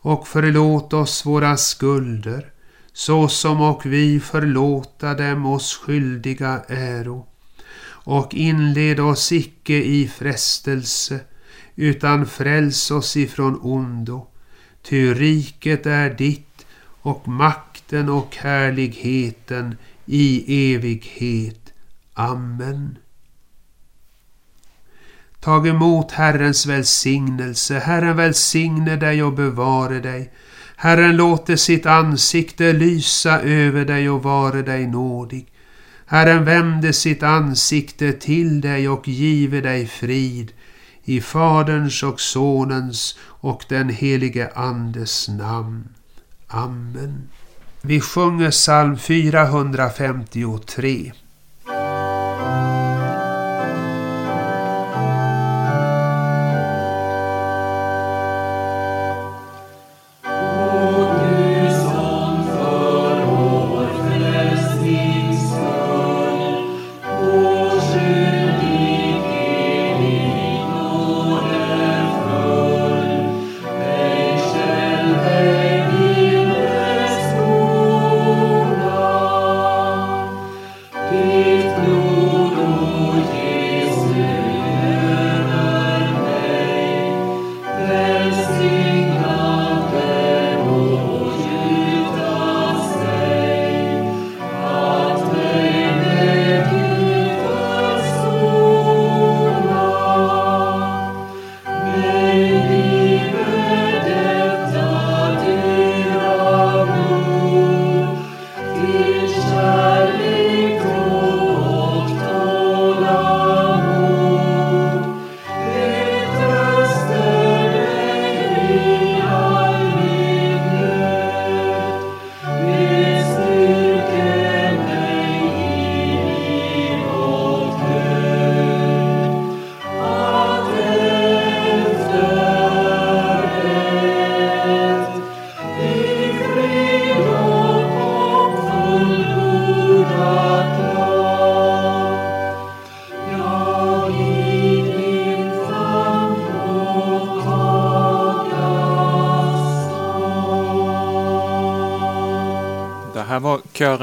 och 0.00 0.28
förlåt 0.28 0.92
oss 0.92 1.26
våra 1.26 1.56
skulder 1.56 2.50
så 2.92 3.28
som 3.28 3.60
och 3.60 3.86
vi 3.86 4.20
förlåta 4.20 5.14
dem 5.14 5.46
oss 5.46 5.76
skyldiga 5.76 6.62
äro. 6.68 7.26
Och 8.02 8.34
inled 8.34 9.00
oss 9.00 9.32
icke 9.32 9.74
i 9.74 10.08
frestelse 10.08 11.20
utan 11.76 12.26
fräls 12.26 12.90
oss 12.90 13.16
ifrån 13.16 13.60
ondo. 13.62 14.26
Ty 14.82 15.14
riket 15.14 15.86
är 15.86 16.10
ditt 16.10 16.66
och 17.02 17.28
makten 17.28 18.08
och 18.08 18.36
härligheten 18.36 19.76
i 20.06 20.74
evighet. 20.74 21.72
Amen. 22.14 22.98
Tag 25.40 25.66
emot 25.66 26.12
Herrens 26.12 26.66
välsignelse. 26.66 27.78
Herren 27.78 28.16
välsigne 28.16 28.96
dig 28.96 29.22
och 29.22 29.32
bevare 29.32 30.00
dig. 30.00 30.32
Herren 30.76 31.16
låter 31.16 31.56
sitt 31.56 31.86
ansikte 31.86 32.72
lysa 32.72 33.40
över 33.40 33.84
dig 33.84 34.10
och 34.10 34.22
vare 34.22 34.62
dig 34.62 34.86
nådig. 34.86 35.46
Herren 36.06 36.44
vände 36.44 36.92
sitt 36.92 37.22
ansikte 37.22 38.12
till 38.12 38.60
dig 38.60 38.88
och 38.88 39.08
give 39.08 39.60
dig 39.60 39.86
frid. 39.86 40.52
I 41.04 41.20
Faderns 41.20 42.02
och 42.02 42.20
Sonens 42.20 43.18
och 43.22 43.64
den 43.68 43.88
helige 43.88 44.50
Andes 44.54 45.28
namn. 45.28 45.88
Amen. 46.48 47.28
Vi 47.82 48.00
sjunger 48.00 48.50
psalm 48.50 48.98
453. 48.98 51.12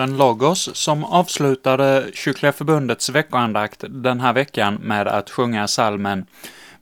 Kören 0.07 0.17
Logos 0.17 0.75
som 0.75 1.03
avslutade 1.03 2.09
Kyrkliga 2.13 2.51
Förbundets 2.51 3.09
veckoandakt 3.09 3.83
den 3.89 4.19
här 4.19 4.33
veckan 4.33 4.75
med 4.75 5.07
att 5.07 5.29
sjunga 5.29 5.67
salmen 5.67 6.25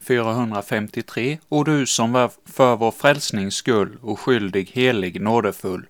453 0.07 1.37
O 1.49 1.63
du 1.63 1.85
som 1.85 2.13
var 2.13 2.31
för 2.45 2.75
vår 2.75 2.91
frälsnings 2.91 3.55
skull, 3.55 3.97
oskyldig, 4.01 4.71
helig, 4.73 5.21
nådefull. 5.21 5.85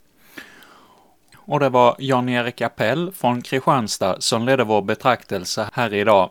Och 1.47 1.59
det 1.59 1.69
var 1.69 1.95
Jan-Erik 1.99 2.61
Appell 2.61 3.11
från 3.11 3.41
Kristianstad 3.41 4.21
som 4.21 4.45
ledde 4.45 4.63
vår 4.63 4.81
betraktelse 4.81 5.69
här 5.73 5.93
idag. 5.93 6.29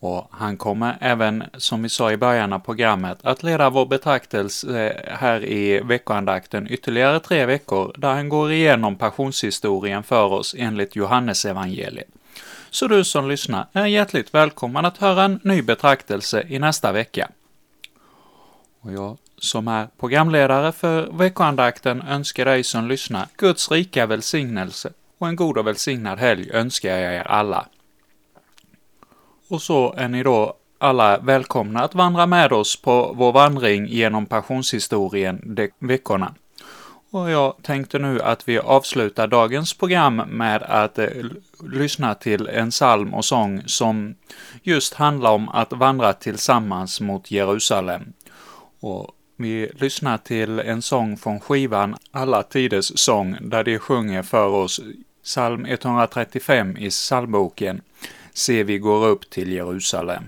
Och 0.00 0.28
han 0.30 0.56
kommer 0.56 0.98
även, 1.00 1.44
som 1.56 1.82
vi 1.82 1.88
sa 1.88 2.12
i 2.12 2.16
början 2.16 2.52
av 2.52 2.58
programmet, 2.58 3.18
att 3.22 3.42
leda 3.42 3.70
vår 3.70 3.86
betraktelse 3.86 4.88
eh, 4.88 5.16
här 5.16 5.44
i 5.44 5.80
veckoandakten 5.80 6.66
ytterligare 6.70 7.20
tre 7.20 7.46
veckor, 7.46 7.94
där 7.98 8.14
han 8.14 8.28
går 8.28 8.52
igenom 8.52 8.96
passionshistorien 8.96 10.02
för 10.02 10.24
oss 10.24 10.54
enligt 10.58 10.96
Johannesevangeliet. 10.96 12.08
Så 12.70 12.88
du 12.88 13.04
som 13.04 13.28
lyssnar 13.28 13.66
är 13.72 13.86
hjärtligt 13.86 14.34
välkommen 14.34 14.84
att 14.84 14.98
höra 14.98 15.24
en 15.24 15.40
ny 15.42 15.62
betraktelse 15.62 16.46
i 16.48 16.58
nästa 16.58 16.92
vecka. 16.92 17.30
Och 18.80 18.92
jag 18.92 19.18
som 19.38 19.68
är 19.68 19.88
programledare 20.00 20.72
för 20.72 21.10
veckoandakten 21.12 22.02
önskar 22.02 22.44
dig 22.44 22.64
som 22.64 22.88
lyssnar 22.88 23.28
Guds 23.36 23.70
rika 23.70 24.06
välsignelse 24.06 24.92
och 25.18 25.28
en 25.28 25.36
god 25.36 25.58
och 25.58 25.66
välsignad 25.66 26.18
helg 26.18 26.50
önskar 26.52 26.96
jag 26.96 27.14
er 27.14 27.26
alla. 27.26 27.66
Och 29.50 29.62
så 29.62 29.94
är 29.96 30.08
ni 30.08 30.22
då 30.22 30.54
alla 30.78 31.18
välkomna 31.18 31.80
att 31.80 31.94
vandra 31.94 32.26
med 32.26 32.52
oss 32.52 32.82
på 32.82 33.12
vår 33.16 33.32
vandring 33.32 33.86
genom 33.86 34.26
passionshistorien 34.26 35.42
de 35.44 35.70
veckorna. 35.78 36.34
Och 37.10 37.30
jag 37.30 37.54
tänkte 37.62 37.98
nu 37.98 38.20
att 38.20 38.48
vi 38.48 38.58
avslutar 38.58 39.26
dagens 39.26 39.74
program 39.74 40.16
med 40.16 40.62
att 40.62 40.98
eh, 40.98 41.08
lyssna 41.72 42.14
till 42.14 42.48
en 42.48 42.70
psalm 42.70 43.14
och 43.14 43.24
sång 43.24 43.62
som 43.66 44.14
just 44.62 44.94
handlar 44.94 45.30
om 45.30 45.48
att 45.48 45.72
vandra 45.72 46.12
tillsammans 46.12 47.00
mot 47.00 47.30
Jerusalem. 47.30 48.12
Och 48.80 49.10
vi 49.36 49.70
lyssnar 49.74 50.18
till 50.18 50.58
en 50.58 50.82
sång 50.82 51.16
från 51.16 51.40
skivan 51.40 51.96
Alla 52.10 52.42
tiders 52.42 52.92
sång, 52.94 53.36
där 53.40 53.64
de 53.64 53.78
sjunger 53.78 54.22
för 54.22 54.46
oss 54.46 54.80
psalm 55.24 55.64
135 55.64 56.76
i 56.76 56.90
psalmboken 56.90 57.80
Se 58.40 58.62
vi 58.62 58.78
går 58.78 59.06
upp 59.06 59.30
till 59.30 59.52
Jerusalem. 59.52 60.24